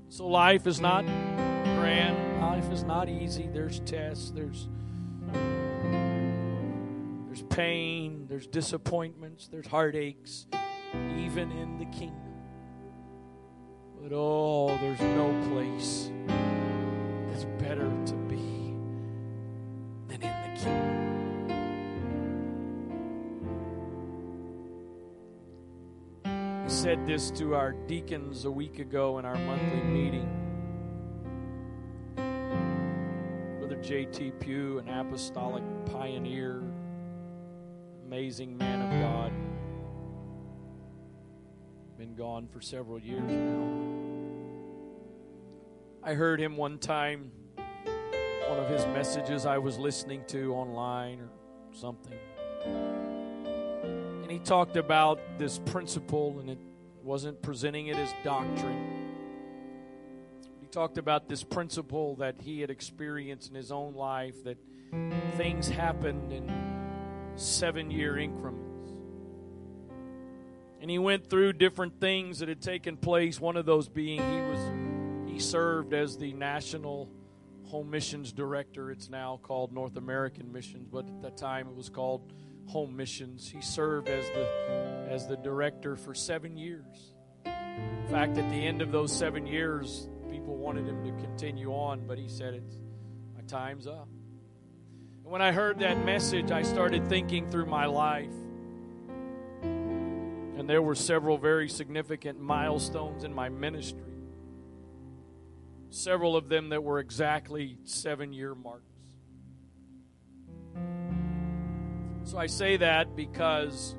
[0.09, 2.30] So life is not grand.
[2.61, 3.49] Life is not easy.
[3.51, 4.69] There's tests, there's
[7.27, 10.47] there's pain, there's disappointments, there's heartaches,
[11.17, 12.35] even in the kingdom.
[14.03, 16.11] But oh, there's no place
[17.31, 18.75] that's better to be
[20.09, 20.51] than in the
[26.23, 26.69] kingdom.
[26.69, 30.50] Said this to our deacons a week ago in our monthly meeting.
[33.83, 34.33] J.T.
[34.41, 36.63] Pugh, an apostolic pioneer,
[38.07, 39.33] amazing man of God.
[41.97, 43.69] Been gone for several years now.
[46.03, 51.29] I heard him one time, one of his messages I was listening to online or
[51.73, 52.19] something.
[52.65, 56.59] And he talked about this principle, and it
[57.03, 59.00] wasn't presenting it as doctrine
[60.71, 64.59] talked about this principle that he had experienced in his own life that
[65.37, 66.51] things happened in
[67.37, 68.93] seven year increments.
[70.81, 73.41] And he went through different things that had taken place.
[73.41, 77.11] One of those being he was he served as the national
[77.65, 78.91] home missions director.
[78.91, 82.33] It's now called North American Missions, but at that time it was called
[82.67, 83.49] Home Missions.
[83.49, 87.13] He served as the as the director for seven years.
[87.45, 90.09] In fact, at the end of those seven years,
[90.51, 92.75] people wanted him to continue on, but he said, It's
[93.37, 94.09] my time's up.
[95.23, 98.33] And when I heard that message, I started thinking through my life.
[99.63, 104.03] And there were several very significant milestones in my ministry.
[105.91, 108.83] Several of them that were exactly seven year marks.
[112.25, 113.95] So I say that because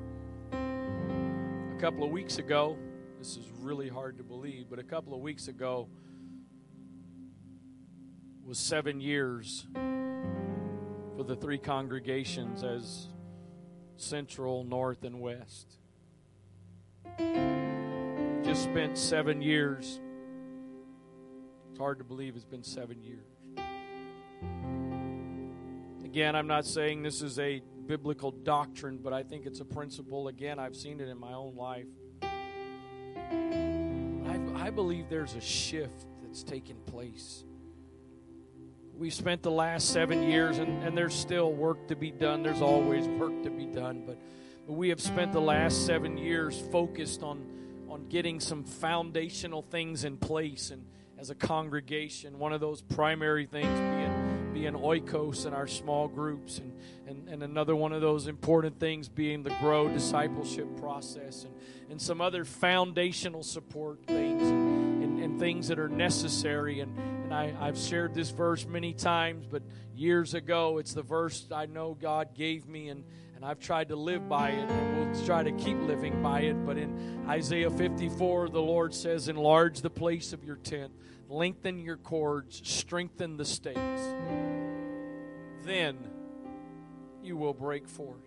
[0.52, 2.76] a couple of weeks ago,
[3.18, 5.88] this is really hard to believe, but a couple of weeks ago,
[8.46, 9.66] was seven years
[11.16, 13.08] for the three congregations as
[13.96, 15.78] Central, North, and West.
[18.42, 20.00] Just spent seven years.
[21.70, 23.24] It's hard to believe it's been seven years.
[26.04, 30.28] Again, I'm not saying this is a biblical doctrine, but I think it's a principle.
[30.28, 31.86] Again, I've seen it in my own life.
[33.32, 37.44] I, I believe there's a shift that's taken place
[39.02, 42.44] we've spent the last seven years, and, and there's still work to be done.
[42.44, 44.16] There's always work to be done, but,
[44.64, 47.44] but we have spent the last seven years focused on,
[47.88, 50.86] on getting some foundational things in place and
[51.18, 52.38] as a congregation.
[52.38, 56.72] One of those primary things being being oikos in our small groups, and,
[57.08, 61.54] and, and another one of those important things being the grow discipleship process, and,
[61.90, 66.78] and some other foundational support things and, and, and things that are necessary.
[66.78, 66.96] And,
[67.32, 69.62] I, I've shared this verse many times, but
[69.94, 73.04] years ago, it's the verse I know God gave me, and,
[73.36, 76.54] and I've tried to live by it, and we'll try to keep living by it.
[76.66, 80.92] But in Isaiah 54, the Lord says, Enlarge the place of your tent
[81.32, 84.14] lengthen your cords, strengthen the stakes.
[85.64, 85.96] Then
[87.22, 88.20] you will break forth.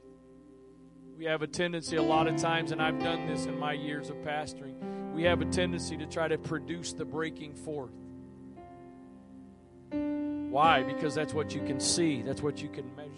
[1.18, 4.10] We have a tendency, a lot of times, and I've done this in my years
[4.10, 7.94] of pastoring, we have a tendency to try to produce the breaking forth.
[9.92, 10.84] Why?
[10.84, 13.12] Because that's what you can see, that's what you can measure.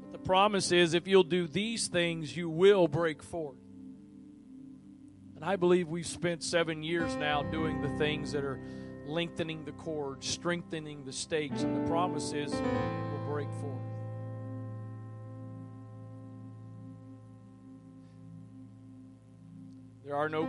[0.00, 3.56] But the promise is if you'll do these things, you will break forth.
[5.34, 8.60] And I believe we've spent seven years now doing the things that are
[9.06, 13.76] lengthening the cord, strengthening the stakes, and the promise is we'll break forth.
[20.04, 20.46] There are no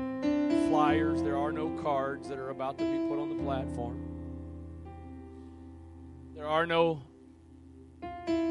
[0.69, 4.16] flyers, there are no cards that are about to be put on the platform.
[6.37, 7.01] There are no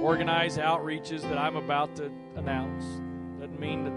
[0.00, 2.82] organized outreaches that I'm about to announce.
[3.38, 3.94] Doesn't mean that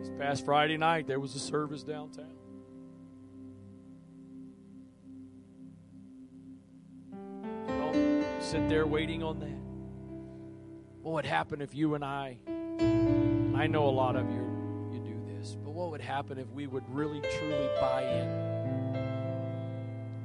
[0.00, 2.30] this past Friday night, there was a service downtown.
[7.66, 9.58] Don't sit there waiting on that.
[11.02, 15.20] What would happen if you and I, I know a lot of you, you do
[15.36, 18.56] this, but what would happen if we would really truly buy in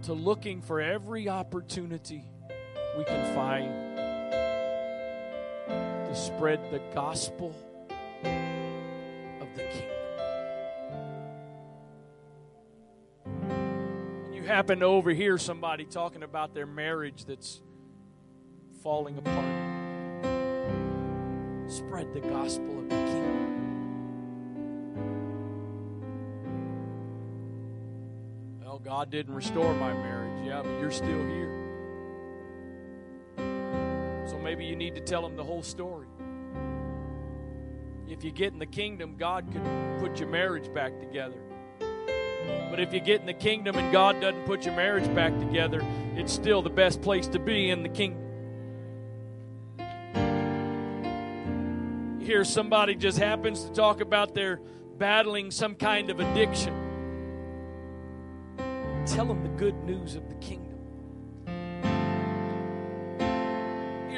[0.03, 2.25] to looking for every opportunity
[2.97, 3.71] we can find
[5.67, 7.55] to spread the gospel
[8.23, 9.87] of the kingdom.
[14.23, 17.61] When you happen to overhear somebody talking about their marriage that's
[18.83, 19.45] falling apart,
[21.71, 23.21] spread the gospel of the kingdom.
[28.61, 30.45] Well, God didn't restore my marriage.
[30.45, 31.60] Yeah, but you're still here.
[34.43, 36.07] Maybe you need to tell them the whole story
[38.11, 39.63] if you get in the kingdom, God could
[39.99, 41.37] put your marriage back together.
[42.69, 45.81] But if you get in the kingdom and God doesn't put your marriage back together,
[46.15, 48.21] it's still the best place to be in the kingdom.
[52.19, 54.59] Here, somebody just happens to talk about their
[54.97, 56.73] battling some kind of addiction.
[59.05, 60.60] Tell them the good news of the kingdom.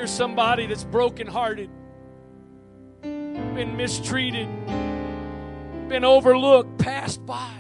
[0.06, 1.70] Somebody that's brokenhearted
[3.02, 4.48] been mistreated,
[5.88, 7.52] been overlooked, passed by.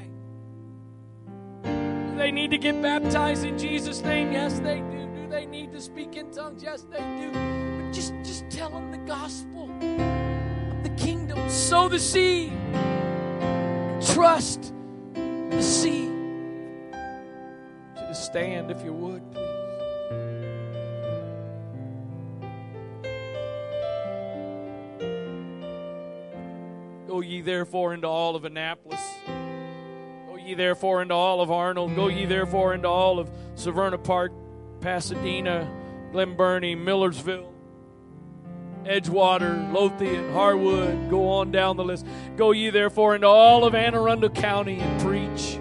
[1.63, 4.31] Do they need to get baptized in Jesus' name?
[4.31, 5.07] Yes, they do.
[5.15, 6.63] Do they need to speak in tongues?
[6.63, 7.31] Yes, they do.
[7.31, 11.49] But just, just tell them the gospel of the kingdom.
[11.49, 12.53] Sow the seed.
[14.13, 14.73] Trust
[15.13, 16.11] the seed.
[17.95, 19.52] To stand, if you would, please.
[27.23, 29.01] Ye therefore into all of Annapolis.
[30.27, 31.95] Go ye therefore into all of Arnold.
[31.95, 34.31] Go ye therefore into all of Severna Park,
[34.81, 35.67] Pasadena,
[36.11, 37.51] Glen Burnie, Millersville,
[38.83, 41.09] Edgewater, Lothian, Harwood.
[41.09, 42.05] Go on down the list.
[42.37, 45.57] Go ye therefore into all of Anne Arundel County and preach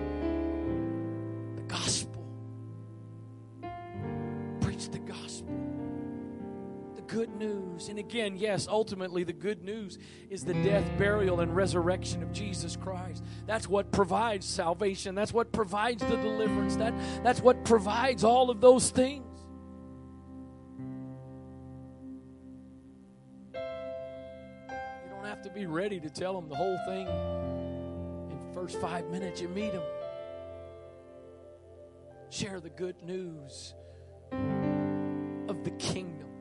[7.88, 9.98] And again, yes, ultimately, the good news
[10.30, 13.22] is the death, burial, and resurrection of Jesus Christ.
[13.46, 15.14] That's what provides salvation.
[15.14, 16.76] That's what provides the deliverance.
[16.76, 19.26] That, that's what provides all of those things.
[23.54, 23.60] You
[25.10, 29.08] don't have to be ready to tell them the whole thing in the first five
[29.10, 29.82] minutes you meet them.
[32.30, 33.74] Share the good news
[35.48, 36.31] of the kingdom.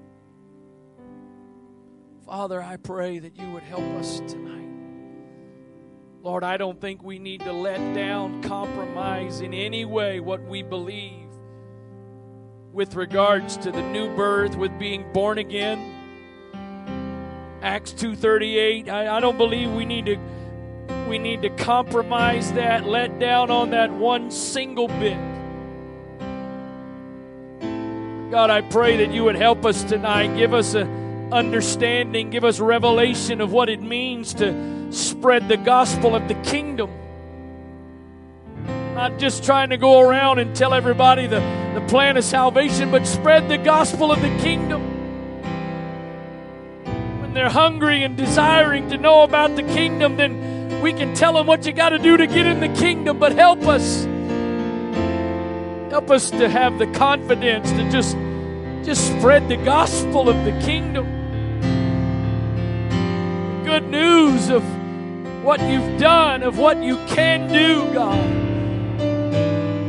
[2.25, 4.69] Father, I pray that you would help us tonight.
[6.21, 10.61] Lord, I don't think we need to let down, compromise in any way what we
[10.61, 11.27] believe
[12.71, 15.79] with regards to the new birth, with being born again.
[17.63, 18.87] Acts 2:38.
[18.87, 20.17] I, I don't believe we need to
[21.09, 25.17] we need to compromise that, let down on that one single bit.
[28.29, 30.37] God, I pray that you would help us tonight.
[30.37, 31.00] Give us a
[31.31, 36.89] understanding, give us revelation of what it means to spread the gospel of the kingdom.
[38.95, 41.39] Not just trying to go around and tell everybody the,
[41.73, 44.81] the plan of salvation, but spread the gospel of the kingdom.
[47.21, 51.47] When they're hungry and desiring to know about the kingdom, then we can tell them
[51.47, 53.17] what you got to do to get in the kingdom.
[53.17, 54.03] But help us.
[55.89, 58.15] Help us to have the confidence to just,
[58.85, 61.20] just spread the gospel of the kingdom.
[63.71, 64.65] Good news of
[65.45, 68.21] what you've done, of what you can do, God.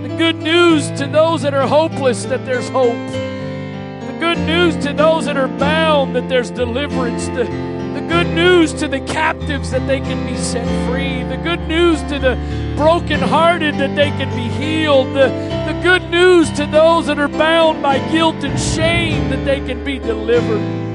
[0.05, 2.95] The good news to those that are hopeless that there's hope.
[2.95, 7.27] The good news to those that are bound that there's deliverance.
[7.27, 11.25] The, the good news to the captives that they can be set free.
[11.25, 12.37] The good news to the
[12.77, 15.09] brokenhearted that they can be healed.
[15.09, 15.27] The,
[15.67, 19.83] the good news to those that are bound by guilt and shame that they can
[19.83, 20.92] be delivered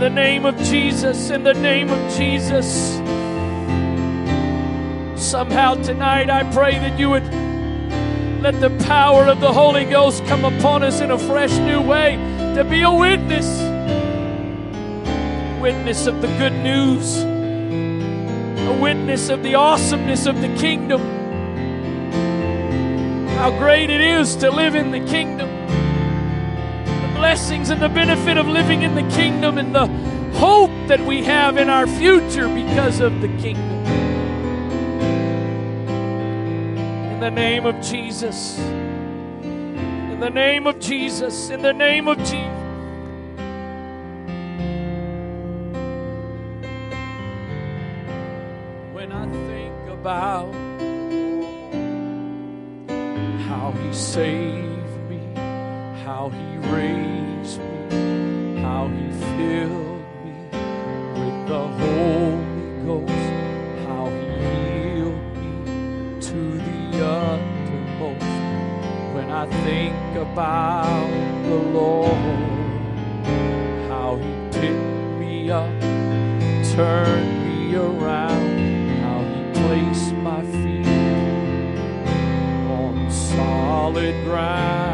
[0.00, 2.94] the name of Jesus, in the name of Jesus.
[5.22, 7.26] Somehow tonight, I pray that you would
[8.40, 12.16] let the power of the Holy Ghost come upon us in a fresh new way
[12.54, 13.46] to be a witness.
[15.60, 21.02] Witness of the good news, a witness of the awesomeness of the kingdom.
[23.36, 25.49] How great it is to live in the kingdom
[27.20, 29.86] blessings and the benefit of living in the kingdom and the
[30.38, 33.84] hope that we have in our future because of the kingdom.
[37.12, 38.58] In the name of Jesus.
[38.58, 41.50] In the name of Jesus.
[41.50, 42.34] In the name of Jesus.
[48.94, 50.54] When I think about
[53.46, 54.69] how He saved
[56.70, 60.32] He me, how He filled me
[61.18, 63.28] with the Holy Ghost,
[63.86, 65.50] how He healed me
[66.20, 68.34] to the uttermost.
[69.14, 71.10] When I think about
[71.44, 72.16] the Lord,
[73.88, 75.70] how He picked me up,
[76.76, 78.58] turned me around,
[79.02, 80.86] how He placed my feet
[82.70, 84.89] on solid ground.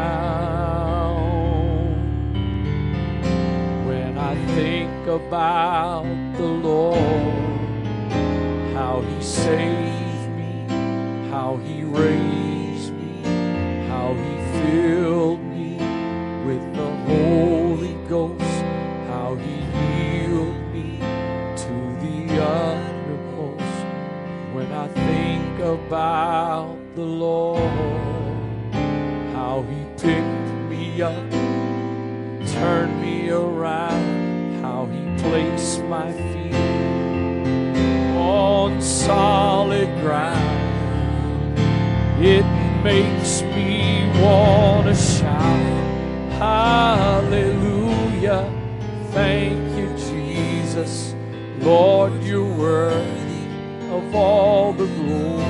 [5.07, 6.03] About
[6.35, 6.97] the Lord,
[8.73, 10.65] how He saved me,
[11.29, 13.23] how He raised me,
[13.87, 15.77] how He filled me
[16.45, 18.63] with the Holy Ghost,
[19.07, 20.99] how He healed me
[21.55, 21.73] to
[22.03, 23.85] the uttermost.
[24.53, 27.71] When I think about the Lord,
[29.33, 31.31] how He picked me up,
[32.51, 34.06] turned me around,
[35.29, 36.53] placed my feet
[38.15, 40.69] on solid ground.
[42.23, 42.45] It
[42.83, 45.59] makes me want to shout,
[46.39, 48.49] Hallelujah.
[49.11, 51.13] Thank you, Jesus.
[51.59, 53.43] Lord, you're worthy
[53.91, 55.43] of all the glory,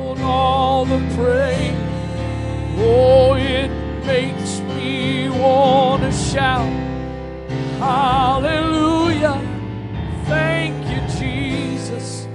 [0.00, 1.76] and all the praise.
[2.80, 3.68] Oh, it
[4.06, 4.37] makes
[5.48, 6.72] want to shout,
[7.78, 9.40] Hallelujah.
[10.26, 12.28] Thank you, Jesus.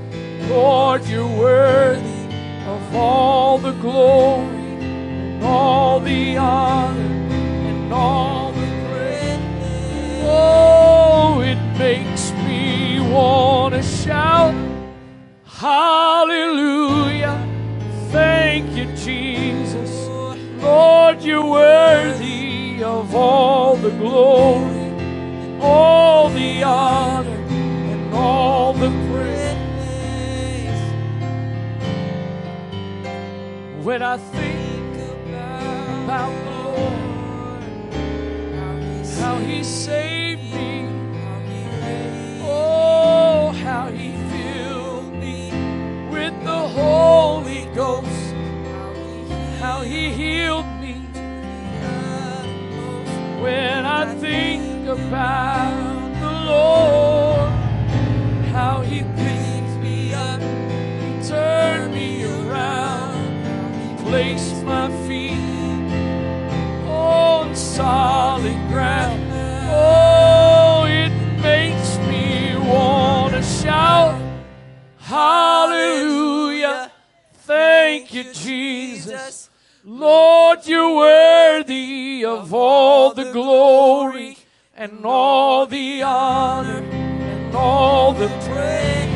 [0.49, 2.27] Lord, you're worthy
[2.67, 7.01] of all the glory, and all the honor,
[7.71, 9.39] and all the praise.
[10.23, 14.55] Oh, it makes me want to shout,
[15.45, 17.37] Hallelujah.
[18.11, 20.07] Thank you, Jesus.
[20.61, 22.32] Lord, you're worthy
[22.83, 24.91] of all the glory,
[25.61, 29.23] all the honor, and all the praise.
[33.85, 34.95] When I think
[36.03, 37.93] about the Lord,
[39.19, 40.32] how He saved
[53.43, 57.51] When I think about the Lord,
[58.53, 63.43] how He picked me up, He turned me around,
[63.81, 65.91] He placed my feet
[66.87, 69.21] on solid ground.
[69.69, 71.11] Oh, it
[71.41, 74.21] makes me want to shout,
[74.99, 76.93] Hallelujah.
[77.33, 79.42] Thank you, Jesus.
[79.85, 84.37] Lord, you're worthy of all the glory
[84.77, 89.09] and all the honor and all the praise.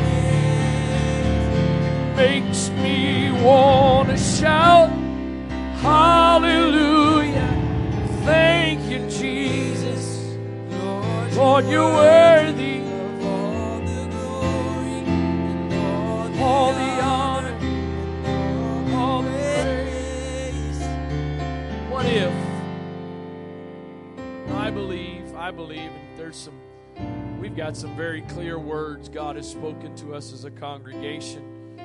[2.16, 4.90] Makes me want to shout,
[5.80, 7.48] Hallelujah.
[8.26, 10.36] Thank you, Jesus.
[11.34, 17.17] Lord, you're worthy of all the glory and all the honor,
[21.98, 22.32] What if?
[24.52, 26.54] I believe, I believe, and there's some,
[27.40, 31.76] we've got some very clear words God has spoken to us as a congregation.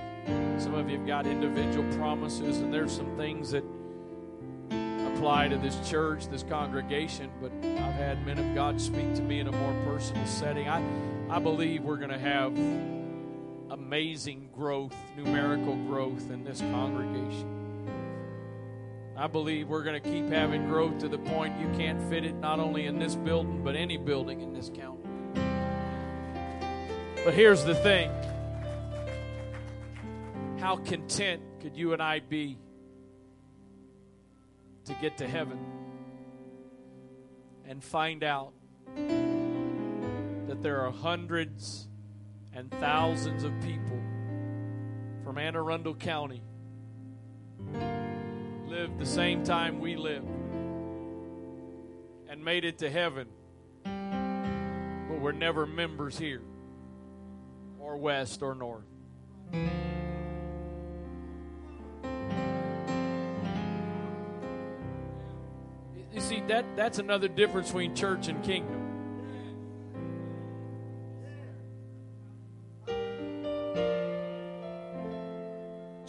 [0.59, 3.63] Some of you have got individual promises, and there's some things that
[5.15, 9.39] apply to this church, this congregation, but I've had men of God speak to me
[9.39, 10.69] in a more personal setting.
[10.69, 10.79] I,
[11.27, 12.55] I believe we're going to have
[13.71, 17.62] amazing growth, numerical growth in this congregation.
[19.15, 22.33] I believe we're going to keep having growth to the point you can't fit it
[22.35, 25.03] not only in this building, but any building in this county.
[27.23, 28.11] But here's the thing
[30.59, 32.57] how content could you and I be
[34.85, 35.59] to get to heaven
[37.67, 38.53] and find out
[38.95, 41.87] that there are hundreds
[42.53, 44.01] and thousands of people
[45.23, 46.43] from Anne Arundel County
[48.73, 50.23] lived the same time we live
[52.27, 53.27] and made it to heaven,
[53.83, 56.41] but were never members here
[57.79, 58.83] or west or north.
[66.11, 68.82] You see, that, that's another difference between church and kingdom.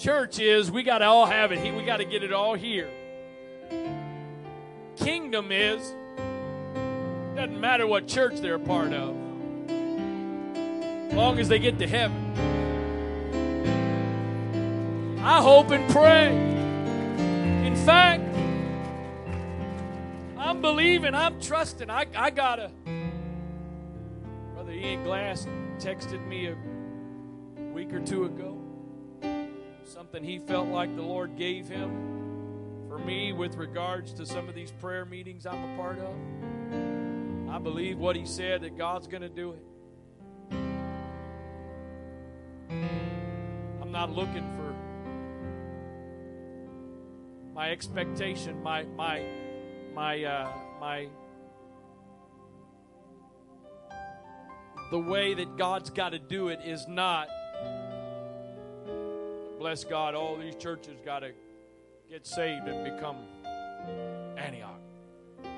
[0.05, 1.74] Church is we got to all have it.
[1.74, 2.90] We got to get it all here.
[4.97, 5.94] Kingdom is
[7.35, 9.16] doesn't matter what church they're a part of,
[11.09, 12.20] as long as they get to heaven.
[15.20, 16.36] I hope and pray.
[17.66, 18.24] In fact,
[20.36, 21.89] I'm believing, I'm trusting.
[21.89, 22.70] I, I gotta.
[24.52, 25.47] Brother Ian Glass
[25.78, 26.56] texted me a
[27.72, 28.64] week or two ago
[29.95, 34.55] something he felt like the Lord gave him for me with regards to some of
[34.57, 36.12] these prayer meetings I'm a part of.
[37.49, 39.62] I believe what he said that God's going to do it.
[42.73, 44.75] I'm not looking for
[47.55, 49.25] my expectation, my my
[49.95, 50.51] my uh,
[50.81, 51.07] my
[54.91, 57.29] the way that God's got to do it is not
[59.65, 61.32] bless God, all these churches got to
[62.11, 63.16] get saved and become
[64.36, 64.78] Antioch.
[65.43, 65.51] No,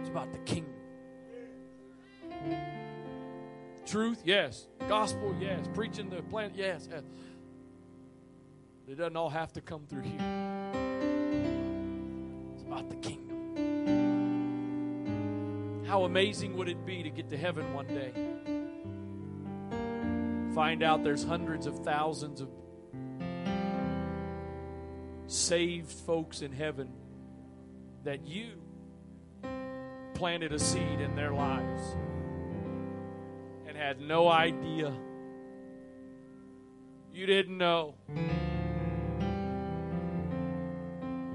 [0.00, 0.74] it's about the kingdom.
[3.86, 4.66] Truth, yes.
[4.88, 5.68] Gospel, yes.
[5.72, 6.88] Preaching the plan, yes.
[8.88, 10.18] It doesn't all have to come through here.
[12.52, 13.36] It's about the kingdom.
[15.86, 18.39] How amazing would it be to get to heaven one day?
[20.54, 22.48] Find out there's hundreds of thousands of
[25.26, 26.92] saved folks in heaven
[28.04, 28.60] that you
[30.14, 31.82] planted a seed in their lives
[33.66, 34.92] and had no idea.
[37.12, 37.94] You didn't know.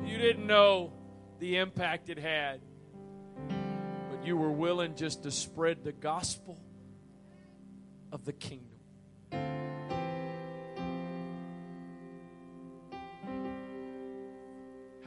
[0.04, 0.92] You didn't know
[1.40, 2.62] the impact it had.
[4.10, 6.60] But you were willing just to spread the gospel
[8.12, 8.75] of the kingdom.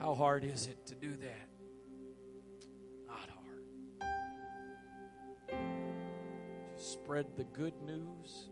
[0.08, 1.48] How hard is it to do that?
[3.06, 3.62] Not hard.
[6.74, 8.48] Just spread the good news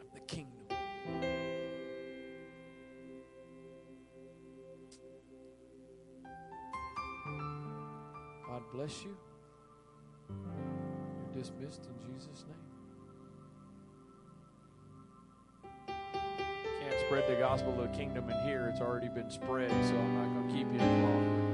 [0.00, 0.68] of the kingdom.
[8.46, 9.14] God bless you.
[10.30, 12.65] You're dismissed in Jesus' name.
[17.06, 18.66] Spread the gospel of the kingdom in here.
[18.66, 21.45] It's already been spread, so I'm not going to keep you any longer.